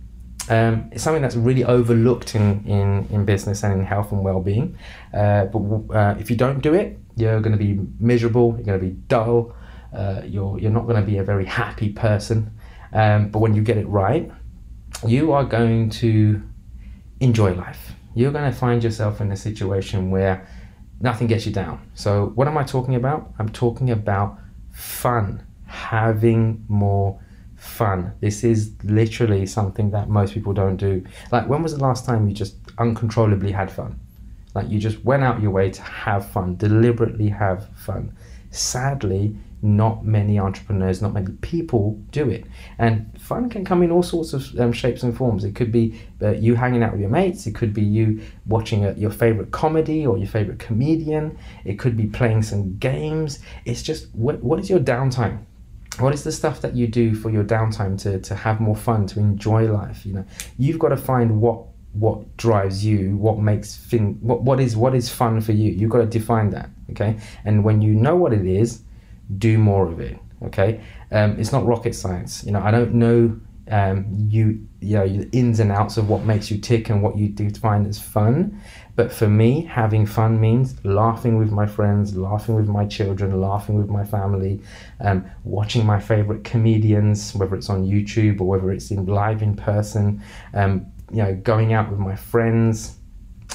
um, 0.49 0.91
it's 0.93 1.03
something 1.03 1.23
that's 1.23 1.35
really 1.35 1.65
overlooked 1.65 2.35
in, 2.35 2.65
in, 2.67 3.09
in 3.11 3.25
business 3.25 3.65
and 3.65 3.73
in 3.81 3.85
health 3.85 4.13
and 4.13 4.23
well-being. 4.23 4.79
Uh, 5.13 5.47
but 5.47 5.95
uh, 5.95 6.15
if 6.21 6.31
you 6.31 6.37
don't 6.37 6.61
do 6.63 6.73
it, 6.75 6.99
you're 7.17 7.41
going 7.41 7.57
to 7.59 7.59
be 7.59 7.81
miserable. 7.99 8.55
You're 8.55 8.65
going 8.65 8.81
to 8.81 8.87
be 8.87 8.93
dull. 8.93 9.55
Uh, 9.93 10.21
you're 10.25 10.59
you're 10.61 10.71
not 10.71 10.87
going 10.87 11.01
to 11.01 11.07
be 11.11 11.19
a 11.19 11.25
very 11.25 11.47
happy 11.47 11.91
person. 11.91 12.53
Um, 12.93 13.31
but 13.31 13.41
when 13.41 13.55
you 13.55 13.63
get 13.63 13.77
it 13.77 13.87
right, 13.89 14.31
you 15.05 15.33
are 15.33 15.45
going 15.45 15.91
to 15.91 16.43
enjoy 17.21 17.55
life. 17.55 17.93
You're 18.15 18.33
going 18.33 18.51
to 18.51 18.57
find 18.57 18.83
yourself 18.83 19.21
in 19.21 19.31
a 19.31 19.37
situation 19.37 20.11
where 20.11 20.47
nothing 21.01 21.27
gets 21.27 21.45
you 21.47 21.53
down. 21.53 21.81
So, 21.95 22.33
what 22.35 22.49
am 22.49 22.57
I 22.57 22.65
talking 22.65 22.95
about? 22.95 23.33
I'm 23.39 23.49
talking 23.49 23.91
about 23.91 24.39
fun, 24.73 25.45
having 25.67 26.65
more 26.69 27.21
fun. 27.57 28.13
This 28.21 28.45
is 28.45 28.73
literally 28.85 29.47
something 29.47 29.91
that 29.91 30.09
most 30.09 30.33
people 30.33 30.53
don't 30.55 30.77
do. 30.77 31.05
Like, 31.31 31.49
when 31.49 31.63
was 31.63 31.75
the 31.77 31.83
last 31.83 32.07
time 32.07 32.29
you 32.29 32.35
just 32.35 32.57
uncontrollably 32.79 33.53
had 33.53 33.71
fun? 33.71 33.99
Like, 34.55 34.71
you 34.71 34.79
just 34.79 35.05
went 35.05 35.23
out 35.23 35.43
your 35.43 35.51
way 35.51 35.71
to 35.71 35.83
have 35.83 36.31
fun, 36.31 36.57
deliberately 36.57 37.29
have 37.29 37.69
fun. 37.77 38.17
Sadly, 38.51 39.37
not 39.63 40.05
many 40.05 40.39
entrepreneurs, 40.39 41.01
not 41.01 41.13
many 41.13 41.33
people 41.41 41.93
do 42.11 42.29
it. 42.29 42.45
And 42.79 43.11
fun 43.21 43.49
can 43.49 43.65
come 43.65 43.83
in 43.83 43.91
all 43.91 44.03
sorts 44.03 44.33
of 44.33 44.59
um, 44.61 44.73
shapes 44.73 45.03
and 45.03 45.17
forms. 45.17 45.45
It 45.45 45.55
could 45.55 45.73
be 45.73 45.99
uh, 46.23 46.33
you 46.33 46.55
hanging 46.55 46.83
out 46.83 46.93
with 46.93 47.01
your 47.01 47.11
mates, 47.11 47.47
it 47.47 47.55
could 47.55 47.73
be 47.73 47.83
you 47.83 48.21
watching 48.47 48.85
a, 48.85 48.93
your 48.93 49.11
favorite 49.11 49.51
comedy 49.51 50.07
or 50.07 50.19
your 50.19 50.29
favorite 50.29 50.59
comedian, 50.59 51.39
it 51.65 51.79
could 51.79 51.97
be 51.97 52.07
playing 52.07 52.43
some 52.43 52.77
games. 52.79 53.41
It's 53.65 53.83
just 53.83 54.15
what, 54.15 54.43
what 54.43 54.61
is 54.61 54.69
your 54.69 54.81
downtime? 54.81 55.45
What 55.99 56.13
is 56.13 56.25
the 56.25 56.33
stuff 56.33 56.61
that 56.61 56.77
you 56.77 56.87
do 56.87 57.15
for 57.15 57.31
your 57.31 57.45
downtime 57.45 57.99
to, 58.03 58.21
to 58.21 58.35
have 58.35 58.61
more 58.61 58.77
fun, 58.77 59.07
to 59.09 59.21
enjoy 59.21 59.73
life? 59.73 60.05
You 60.05 60.13
know, 60.15 60.25
you've 60.59 60.79
got 60.79 60.91
to 60.91 60.97
find 60.97 61.41
what 61.41 61.65
what 61.95 62.37
drives 62.37 62.85
you 62.85 63.17
what 63.17 63.39
makes 63.39 63.77
thing 63.77 64.19
what, 64.21 64.43
what 64.43 64.61
is 64.61 64.77
what 64.77 64.95
is 64.95 65.09
fun 65.09 65.41
for 65.41 65.53
you 65.53 65.73
you've 65.73 65.89
got 65.89 66.01
to 66.01 66.07
define 66.07 66.51
that 66.51 66.69
okay 66.91 67.19
and 67.47 67.65
when 67.65 67.81
you 67.81 67.95
know 67.95 68.15
what 68.15 68.35
it 68.35 68.45
is 68.45 68.83
do 69.39 69.59
more 69.59 69.87
of 69.87 70.01
it. 70.01 70.19
Okay, 70.43 70.81
um, 71.13 71.39
it's 71.39 71.53
not 71.53 71.65
rocket 71.65 71.95
science. 71.95 72.45
You 72.45 72.53
know, 72.53 72.61
I 72.61 72.71
don't 72.71 72.95
know 72.95 73.41
um, 73.69 74.07
you 74.29 74.67
you 74.81 74.97
know 74.97 75.09
the 75.09 75.29
ins 75.37 75.59
and 75.59 75.73
outs 75.73 75.97
of 75.97 76.09
what 76.09 76.25
makes 76.25 76.51
you 76.51 76.59
tick 76.59 76.89
and 76.89 77.03
what 77.03 77.17
you 77.17 77.29
do 77.29 77.51
to 77.51 77.61
find 77.61 77.87
as 77.87 77.99
fun. 77.99 78.61
But 78.95 79.13
for 79.13 79.29
me, 79.29 79.63
having 79.63 80.07
fun 80.07 80.41
means 80.41 80.83
laughing 80.85 81.37
with 81.37 81.51
my 81.51 81.67
friends, 81.67 82.17
laughing 82.17 82.55
with 82.55 82.69
my 82.69 82.87
children, 82.87 83.41
laughing 83.41 83.77
with 83.77 83.89
my 83.89 84.05
family, 84.05 84.61
um, 85.01 85.27
watching 85.45 85.85
my 85.85 86.01
favorite 86.01 86.45
comedians, 86.45 87.35
whether 87.35 87.57
it's 87.57 87.69
on 87.69 87.85
YouTube 87.85 88.41
or 88.41 88.45
whether 88.45 88.73
it's 88.73 88.91
in 88.91 89.05
live 89.07 89.43
in 89.43 89.55
person. 89.57 90.23
Um, 90.55 90.87
you 91.11 91.23
know, 91.23 91.35
going 91.35 91.73
out 91.73 91.91
with 91.91 91.99
my 91.99 92.17
friends, 92.17 92.96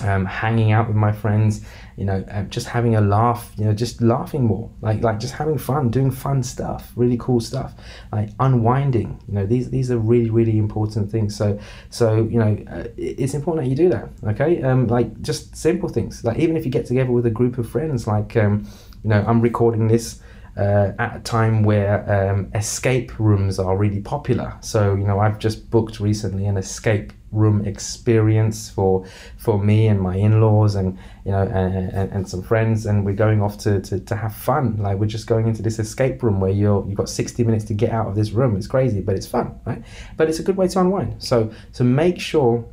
um, 0.01 0.25
hanging 0.25 0.71
out 0.71 0.87
with 0.87 0.95
my 0.95 1.11
friends, 1.11 1.65
you 1.97 2.05
know, 2.05 2.23
um, 2.31 2.49
just 2.49 2.67
having 2.67 2.95
a 2.95 3.01
laugh, 3.01 3.51
you 3.57 3.65
know, 3.65 3.73
just 3.73 4.01
laughing 4.01 4.43
more, 4.43 4.69
like 4.81 5.03
like 5.03 5.19
just 5.19 5.33
having 5.33 5.57
fun, 5.57 5.89
doing 5.89 6.11
fun 6.11 6.41
stuff, 6.43 6.91
really 6.95 7.17
cool 7.17 7.39
stuff, 7.39 7.73
like 8.11 8.29
unwinding. 8.39 9.19
You 9.27 9.33
know, 9.35 9.45
these 9.45 9.69
these 9.69 9.91
are 9.91 9.97
really 9.97 10.29
really 10.29 10.57
important 10.57 11.11
things. 11.11 11.35
So 11.35 11.59
so 11.89 12.23
you 12.23 12.39
know, 12.39 12.57
uh, 12.71 12.87
it's 12.97 13.33
important 13.33 13.65
that 13.65 13.69
you 13.69 13.75
do 13.75 13.89
that. 13.89 14.09
Okay, 14.23 14.61
um, 14.63 14.87
like 14.87 15.21
just 15.21 15.55
simple 15.55 15.89
things, 15.89 16.23
like 16.23 16.37
even 16.39 16.57
if 16.57 16.65
you 16.65 16.71
get 16.71 16.85
together 16.85 17.11
with 17.11 17.25
a 17.25 17.31
group 17.31 17.57
of 17.57 17.69
friends, 17.69 18.07
like 18.07 18.35
um, 18.37 18.67
you 19.03 19.09
know, 19.09 19.23
I'm 19.27 19.41
recording 19.41 19.87
this. 19.87 20.21
Uh, 20.57 20.91
at 20.99 21.15
a 21.15 21.19
time 21.21 21.63
where 21.63 22.03
um, 22.11 22.51
escape 22.53 23.17
rooms 23.17 23.57
are 23.57 23.77
really 23.77 24.01
popular. 24.01 24.53
So, 24.59 24.95
you 24.95 25.05
know, 25.05 25.17
I've 25.17 25.39
just 25.39 25.71
booked 25.71 26.01
recently 26.01 26.45
an 26.45 26.57
escape 26.57 27.13
room 27.31 27.65
experience 27.65 28.69
for 28.69 29.05
for 29.37 29.57
me 29.57 29.87
and 29.87 29.99
my 30.01 30.15
in-laws 30.15 30.75
and 30.75 30.97
you 31.25 31.31
know 31.31 31.41
and, 31.41 31.91
and, 31.91 32.11
and, 32.11 32.27
some 32.27 32.41
friends 32.43 32.85
and 32.85 33.05
we're 33.05 33.13
going 33.13 33.41
off 33.41 33.57
to, 33.57 33.79
to, 33.81 33.99
to 33.99 34.15
have 34.15 34.35
fun. 34.35 34.77
Like 34.77 34.97
we're 34.97 35.05
just 35.05 35.27
going 35.27 35.47
into 35.47 35.61
this 35.61 35.79
escape 35.79 36.21
room 36.23 36.39
where 36.39 36.51
you're 36.51 36.85
you've 36.87 36.97
got 36.97 37.09
60 37.09 37.43
minutes 37.43 37.65
to 37.65 37.73
get 37.73 37.91
out 37.91 38.07
of 38.07 38.15
this 38.15 38.31
room. 38.31 38.55
It's 38.57 38.67
crazy 38.67 38.99
but 38.99 39.15
it's 39.15 39.27
fun 39.27 39.59
right? 39.65 39.81
But 40.17 40.29
it's 40.29 40.39
a 40.39 40.43
good 40.43 40.57
way 40.57 40.67
to 40.67 40.79
unwind. 40.79 41.23
So 41.23 41.51
to 41.73 41.83
make 41.83 42.19
sure 42.19 42.65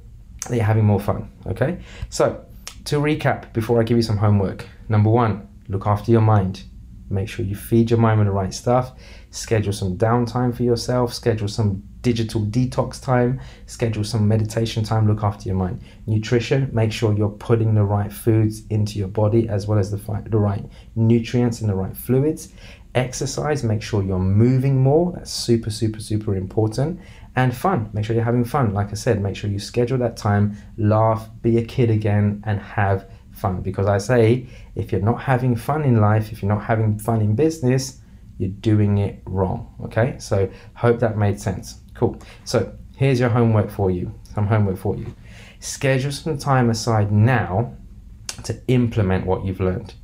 that 0.48 0.56
you're 0.56 0.64
having 0.64 0.84
more 0.84 1.00
fun 1.00 1.30
okay? 1.46 1.78
So 2.10 2.44
to 2.86 2.96
recap 2.96 3.52
before 3.52 3.80
i 3.80 3.84
give 3.84 3.96
you 3.96 4.02
some 4.02 4.16
homework. 4.16 4.66
Number 4.88 5.10
one 5.10 5.48
look 5.68 5.86
after 5.86 6.10
your 6.10 6.20
mind. 6.20 6.64
Make 7.10 7.28
sure 7.28 7.44
you 7.44 7.56
feed 7.56 7.90
your 7.90 7.98
mind 7.98 8.18
with 8.18 8.26
the 8.26 8.32
right 8.32 8.52
stuff. 8.52 8.92
Schedule 9.30 9.72
some 9.72 9.96
downtime 9.96 10.54
for 10.54 10.62
yourself. 10.62 11.14
Schedule 11.14 11.48
some 11.48 11.87
digital 12.02 12.42
detox 12.42 13.02
time, 13.02 13.40
schedule 13.66 14.04
some 14.04 14.28
meditation 14.28 14.84
time, 14.84 15.06
look 15.06 15.22
after 15.22 15.48
your 15.48 15.56
mind. 15.56 15.82
Nutrition, 16.06 16.70
make 16.72 16.92
sure 16.92 17.12
you're 17.12 17.28
putting 17.28 17.74
the 17.74 17.84
right 17.84 18.12
foods 18.12 18.62
into 18.70 18.98
your 18.98 19.08
body 19.08 19.48
as 19.48 19.66
well 19.66 19.78
as 19.78 19.90
the, 19.90 19.96
the 20.28 20.38
right 20.38 20.64
nutrients 20.94 21.60
and 21.60 21.68
the 21.68 21.74
right 21.74 21.96
fluids. 21.96 22.52
Exercise, 22.94 23.62
make 23.62 23.82
sure 23.82 24.02
you're 24.02 24.18
moving 24.18 24.82
more. 24.82 25.12
That's 25.12 25.30
super, 25.30 25.70
super, 25.70 26.00
super 26.00 26.34
important. 26.34 27.00
And 27.36 27.56
fun, 27.56 27.90
make 27.92 28.04
sure 28.04 28.16
you're 28.16 28.24
having 28.24 28.44
fun. 28.44 28.74
Like 28.74 28.90
I 28.90 28.94
said, 28.94 29.20
make 29.22 29.36
sure 29.36 29.50
you 29.50 29.58
schedule 29.58 29.98
that 29.98 30.16
time, 30.16 30.56
laugh, 30.76 31.28
be 31.42 31.58
a 31.58 31.64
kid 31.64 31.90
again, 31.90 32.42
and 32.46 32.58
have 32.60 33.08
fun. 33.30 33.60
Because 33.60 33.86
I 33.86 33.98
say, 33.98 34.48
if 34.74 34.90
you're 34.90 35.00
not 35.00 35.22
having 35.22 35.54
fun 35.54 35.84
in 35.84 36.00
life, 36.00 36.32
if 36.32 36.42
you're 36.42 36.52
not 36.52 36.64
having 36.64 36.98
fun 36.98 37.20
in 37.20 37.36
business, 37.36 38.00
you're 38.38 38.50
doing 38.50 38.98
it 38.98 39.22
wrong. 39.26 39.72
Okay, 39.84 40.16
so 40.18 40.48
hope 40.74 41.00
that 41.00 41.18
made 41.18 41.40
sense. 41.40 41.80
Cool. 41.98 42.16
So 42.44 42.72
here's 42.96 43.18
your 43.18 43.28
homework 43.28 43.70
for 43.70 43.90
you. 43.90 44.14
Some 44.34 44.46
homework 44.46 44.78
for 44.78 44.96
you. 44.96 45.14
Schedule 45.60 46.12
some 46.12 46.38
time 46.38 46.70
aside 46.70 47.10
now 47.10 47.74
to 48.44 48.60
implement 48.68 49.26
what 49.26 49.44
you've 49.44 49.60
learned. 49.60 49.94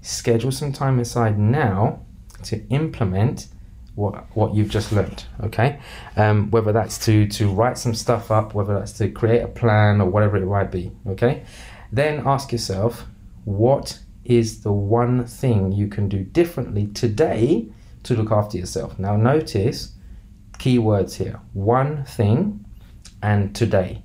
Schedule 0.00 0.52
some 0.52 0.72
time 0.72 1.00
aside 1.00 1.38
now 1.38 2.00
to 2.44 2.64
implement 2.68 3.48
what 3.96 4.24
what 4.36 4.54
you've 4.54 4.70
just 4.70 4.92
learned. 4.92 5.24
Okay, 5.42 5.80
um, 6.16 6.50
whether 6.50 6.72
that's 6.72 6.98
to 7.06 7.26
to 7.28 7.50
write 7.50 7.78
some 7.78 7.94
stuff 7.94 8.30
up, 8.30 8.54
whether 8.54 8.78
that's 8.78 8.92
to 8.92 9.08
create 9.10 9.42
a 9.42 9.48
plan 9.48 10.00
or 10.00 10.08
whatever 10.08 10.36
it 10.36 10.46
might 10.46 10.70
be. 10.70 10.92
Okay, 11.08 11.42
then 11.92 12.22
ask 12.24 12.52
yourself, 12.52 13.06
what 13.44 13.98
is 14.24 14.62
the 14.62 14.72
one 14.72 15.26
thing 15.26 15.72
you 15.72 15.88
can 15.88 16.08
do 16.08 16.22
differently 16.22 16.86
today 16.88 17.66
to 18.04 18.14
look 18.14 18.30
after 18.30 18.56
yourself? 18.56 18.98
Now, 18.98 19.16
notice 19.16 19.92
keywords 20.60 21.14
here: 21.16 21.40
one 21.52 22.04
thing 22.04 22.64
and 23.22 23.54
today. 23.54 24.04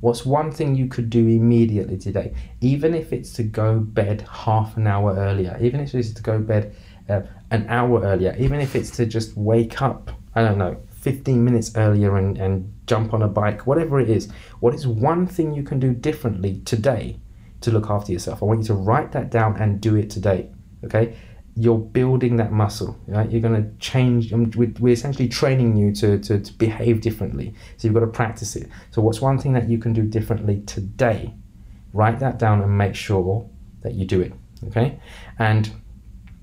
What's 0.00 0.26
one 0.26 0.50
thing 0.50 0.74
you 0.74 0.88
could 0.88 1.10
do 1.10 1.28
immediately 1.28 1.96
today? 1.96 2.34
Even 2.60 2.92
if 2.92 3.12
it's 3.12 3.32
to 3.34 3.44
go 3.44 3.78
bed 3.78 4.26
half 4.28 4.76
an 4.76 4.88
hour 4.88 5.14
earlier, 5.14 5.56
even 5.60 5.78
if 5.78 5.94
it's 5.94 6.12
to 6.12 6.22
go 6.22 6.40
bed 6.40 6.74
uh, 7.08 7.20
an 7.52 7.66
hour 7.68 8.02
earlier, 8.02 8.34
even 8.36 8.60
if 8.60 8.74
it's 8.74 8.90
to 8.96 9.06
just 9.06 9.36
wake 9.36 9.80
up, 9.80 10.10
I 10.34 10.42
don't 10.42 10.58
know, 10.58 10.76
15 11.02 11.44
minutes 11.44 11.76
earlier 11.76 12.16
and, 12.16 12.36
and 12.36 12.72
jump 12.86 13.14
on 13.14 13.22
a 13.22 13.28
bike, 13.28 13.64
whatever 13.66 14.00
it 14.00 14.10
is, 14.10 14.28
what 14.58 14.74
is 14.74 14.88
one 14.88 15.26
thing 15.26 15.54
you 15.54 15.62
can 15.62 15.78
do 15.78 15.92
differently 15.92 16.60
today 16.64 17.20
to 17.60 17.70
look 17.70 17.88
after 17.90 18.12
yourself? 18.12 18.42
I 18.42 18.46
want 18.46 18.60
you 18.60 18.66
to 18.66 18.74
write 18.74 19.12
that 19.12 19.30
down 19.30 19.56
and 19.56 19.80
do 19.80 19.94
it 19.94 20.10
today, 20.10 20.50
okay? 20.84 21.16
You're 21.54 21.78
building 21.78 22.36
that 22.36 22.50
muscle 22.50 22.98
right? 23.06 23.30
You're 23.30 23.42
going 23.42 23.62
to 23.62 23.78
change 23.78 24.32
um, 24.32 24.50
we're 24.56 24.92
essentially 24.92 25.28
training 25.28 25.76
you 25.76 25.92
to, 25.96 26.18
to, 26.18 26.40
to, 26.40 26.52
behave 26.54 27.02
differently. 27.02 27.54
So 27.76 27.86
you've 27.86 27.94
got 27.94 28.00
to 28.00 28.06
practice 28.06 28.56
it. 28.56 28.68
So 28.90 29.02
what's 29.02 29.20
one 29.20 29.38
thing 29.38 29.52
that 29.52 29.68
you 29.68 29.76
can 29.76 29.92
do 29.92 30.02
differently 30.02 30.62
today? 30.66 31.34
Write 31.92 32.20
that 32.20 32.38
down 32.38 32.62
and 32.62 32.78
make 32.78 32.94
sure 32.94 33.46
that 33.82 33.92
you 33.94 34.06
do 34.06 34.20
it 34.22 34.32
okay? 34.68 34.98
And 35.38 35.70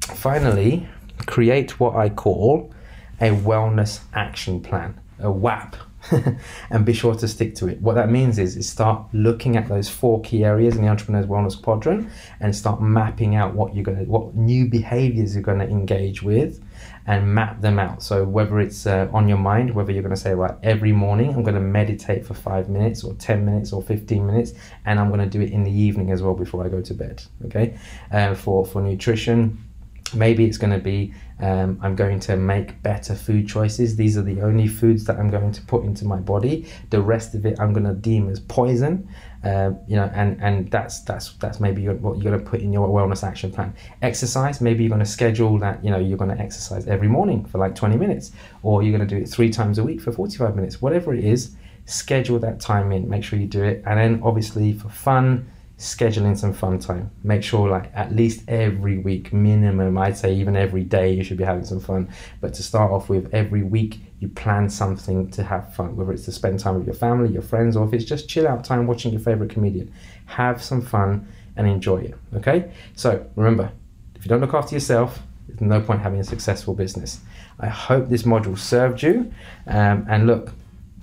finally 0.01 0.87
create 1.25 1.79
what 1.79 1.95
i 1.95 2.09
call 2.09 2.73
a 3.21 3.29
wellness 3.29 3.99
action 4.13 4.61
plan 4.61 4.99
a 5.19 5.29
wap 5.29 5.75
and 6.69 6.85
be 6.85 6.93
sure 6.93 7.15
to 7.15 7.27
stick 7.27 7.55
to 7.55 7.67
it. 7.67 7.81
What 7.81 7.95
that 7.95 8.09
means 8.09 8.39
is, 8.39 8.55
is 8.55 8.67
start 8.67 9.05
looking 9.13 9.57
at 9.57 9.67
those 9.67 9.89
four 9.89 10.21
key 10.21 10.43
areas 10.43 10.75
in 10.75 10.81
the 10.81 10.87
entrepreneur's 10.87 11.25
wellness 11.25 11.61
quadrant 11.61 12.09
and 12.39 12.55
start 12.55 12.81
mapping 12.81 13.35
out 13.35 13.53
what 13.53 13.75
you're 13.75 13.83
going 13.83 13.97
to, 13.97 14.03
what 14.05 14.35
new 14.35 14.67
behaviors 14.67 15.35
you're 15.35 15.43
going 15.43 15.59
to 15.59 15.67
engage 15.67 16.21
with 16.21 16.63
and 17.05 17.33
map 17.33 17.61
them 17.61 17.79
out. 17.79 18.03
So 18.03 18.23
whether 18.23 18.59
it's 18.59 18.85
uh, 18.85 19.09
on 19.13 19.27
your 19.27 19.37
mind, 19.37 19.73
whether 19.73 19.91
you're 19.91 20.03
going 20.03 20.15
to 20.15 20.21
say, 20.21 20.33
right, 20.33 20.55
every 20.63 20.91
morning 20.91 21.33
I'm 21.33 21.43
going 21.43 21.55
to 21.55 21.61
meditate 21.61 22.25
for 22.25 22.33
five 22.33 22.69
minutes 22.69 23.03
or 23.03 23.13
10 23.15 23.45
minutes 23.45 23.73
or 23.73 23.81
15 23.81 24.25
minutes, 24.25 24.53
and 24.85 24.99
I'm 24.99 25.09
going 25.09 25.19
to 25.19 25.25
do 25.25 25.41
it 25.41 25.51
in 25.51 25.63
the 25.63 25.71
evening 25.71 26.11
as 26.11 26.21
well 26.21 26.35
before 26.35 26.65
I 26.65 26.69
go 26.69 26.81
to 26.81 26.93
bed. 26.93 27.23
Okay. 27.45 27.77
Uh, 28.11 28.35
for, 28.35 28.65
for 28.65 28.81
nutrition, 28.81 29.68
maybe 30.13 30.45
it's 30.45 30.57
going 30.57 30.73
to 30.73 30.79
be 30.79 31.13
um, 31.41 31.79
I'm 31.81 31.95
going 31.95 32.19
to 32.21 32.35
make 32.35 32.81
better 32.83 33.15
food 33.15 33.47
choices. 33.47 33.95
These 33.95 34.17
are 34.17 34.21
the 34.21 34.41
only 34.41 34.67
foods 34.67 35.05
that 35.05 35.17
I'm 35.17 35.29
going 35.29 35.53
to 35.53 35.61
put 35.61 35.85
into 35.85 36.05
my 36.05 36.17
body. 36.17 36.65
The 36.89 37.01
rest 37.01 37.33
of 37.33 37.45
it 37.45 37.59
I'm 37.59 37.71
going 37.71 37.85
to 37.85 37.93
deem 37.93 38.29
as 38.29 38.41
poison. 38.41 39.07
Uh, 39.43 39.71
you 39.87 39.95
know, 39.95 40.11
and 40.13 40.41
and 40.41 40.69
that's 40.69 41.01
that's 41.03 41.31
that's 41.33 41.61
maybe 41.61 41.87
what 41.87 42.17
you're 42.17 42.31
going 42.31 42.43
to 42.43 42.49
put 42.49 42.59
in 42.59 42.73
your 42.73 42.89
wellness 42.89 43.23
action 43.23 43.51
plan. 43.51 43.73
Exercise, 44.01 44.59
maybe 44.59 44.83
you're 44.83 44.89
going 44.89 44.99
to 44.99 45.05
schedule 45.05 45.57
that. 45.59 45.83
You 45.83 45.91
know, 45.91 45.97
you're 45.97 46.17
going 46.17 46.35
to 46.35 46.41
exercise 46.41 46.87
every 46.87 47.07
morning 47.07 47.45
for 47.45 47.57
like 47.57 47.73
20 47.73 47.95
minutes, 47.95 48.31
or 48.61 48.83
you're 48.83 48.95
going 48.95 49.07
to 49.07 49.15
do 49.15 49.21
it 49.21 49.29
three 49.29 49.49
times 49.49 49.77
a 49.77 49.83
week 49.83 50.01
for 50.01 50.11
45 50.11 50.57
minutes. 50.57 50.81
Whatever 50.81 51.13
it 51.13 51.23
is, 51.23 51.55
schedule 51.85 52.37
that 52.39 52.59
time 52.59 52.91
in. 52.91 53.09
Make 53.09 53.23
sure 53.23 53.39
you 53.39 53.47
do 53.47 53.63
it, 53.63 53.81
and 53.85 53.97
then 53.97 54.21
obviously 54.25 54.73
for 54.73 54.89
fun 54.89 55.49
scheduling 55.79 56.37
some 56.37 56.53
fun 56.53 56.77
time. 56.77 57.09
Make 57.23 57.41
sure, 57.41 57.69
like, 57.69 57.89
at 57.95 58.13
least 58.13 58.43
every 58.49 58.97
week, 58.97 59.31
minimum, 59.31 59.97
I'd 59.97 60.17
say 60.17 60.33
even 60.35 60.57
every 60.57 60.83
day, 60.83 61.13
you 61.13 61.23
should 61.23 61.37
be 61.37 61.45
having 61.45 61.63
some 61.63 61.79
fun. 61.79 62.09
But 62.41 62.53
to 62.55 62.63
start 62.63 62.91
off 62.91 63.07
with, 63.07 63.33
every 63.33 63.63
week, 63.63 64.01
you 64.19 64.27
plan 64.27 64.69
something 64.69 65.31
to 65.31 65.41
have 65.41 65.73
fun, 65.73 65.95
whether 65.95 66.11
it's 66.11 66.25
to 66.25 66.33
spend 66.33 66.59
time 66.59 66.75
with 66.75 66.85
your 66.85 66.95
family, 66.95 67.31
your 67.31 67.41
friends, 67.41 67.77
or 67.77 67.87
if 67.87 67.93
it's 67.93 68.03
just 68.03 68.27
chill 68.27 68.45
out 68.45 68.65
time 68.65 68.87
watching 68.87 69.13
your 69.13 69.21
favorite 69.21 69.49
comedian. 69.49 69.91
Have 70.25 70.61
some 70.61 70.81
fun 70.81 71.25
and 71.55 71.65
enjoy 71.65 71.99
it, 71.99 72.15
okay? 72.35 72.71
So 72.95 73.25
remember, 73.37 73.71
if 74.15 74.25
you 74.25 74.29
don't 74.29 74.41
look 74.41 74.53
after 74.53 74.75
yourself, 74.75 75.19
there's 75.47 75.61
no 75.61 75.79
point 75.79 76.01
having 76.01 76.19
a 76.19 76.25
successful 76.25 76.73
business. 76.73 77.21
I 77.57 77.67
hope 77.67 78.09
this 78.09 78.23
module 78.23 78.57
served 78.57 79.01
you. 79.01 79.31
Um, 79.65 80.05
and 80.09 80.27
look, 80.27 80.51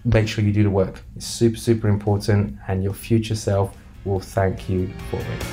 make 0.05 0.29
sure 0.29 0.45
you 0.45 0.53
do 0.53 0.63
the 0.63 0.71
work. 0.71 1.03
It's 1.17 1.27
super, 1.27 1.57
super 1.57 1.89
important, 1.89 2.59
and 2.69 2.85
your 2.85 2.93
future 2.93 3.35
self 3.35 3.75
will 4.07 4.21
thank 4.21 4.69
you 4.69 4.93
for 5.11 5.19
it. 5.19 5.47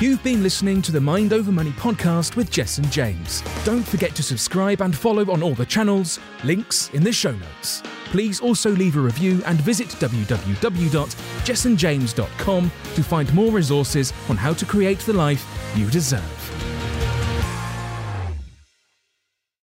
You've 0.00 0.22
been 0.24 0.42
listening 0.42 0.80
to 0.82 0.90
the 0.90 1.00
Mind 1.00 1.32
Over 1.32 1.52
Money 1.52 1.70
podcast 1.70 2.34
with 2.34 2.50
Jessen 2.50 2.90
James. 2.90 3.40
Don't 3.64 3.86
forget 3.86 4.16
to 4.16 4.22
subscribe 4.22 4.80
and 4.80 4.96
follow 4.96 5.30
on 5.30 5.44
all 5.44 5.54
the 5.54 5.64
channels, 5.64 6.18
links 6.42 6.90
in 6.90 7.04
the 7.04 7.12
show 7.12 7.30
notes. 7.30 7.84
Please 8.06 8.40
also 8.40 8.70
leave 8.70 8.96
a 8.96 9.00
review 9.00 9.40
and 9.46 9.60
visit 9.60 9.86
www.jessenjames.com 9.88 12.72
to 12.94 13.02
find 13.02 13.32
more 13.32 13.52
resources 13.52 14.12
on 14.28 14.36
how 14.36 14.52
to 14.52 14.66
create 14.66 14.98
the 15.00 15.12
life 15.12 15.46
you 15.76 15.88
deserve. 15.88 16.41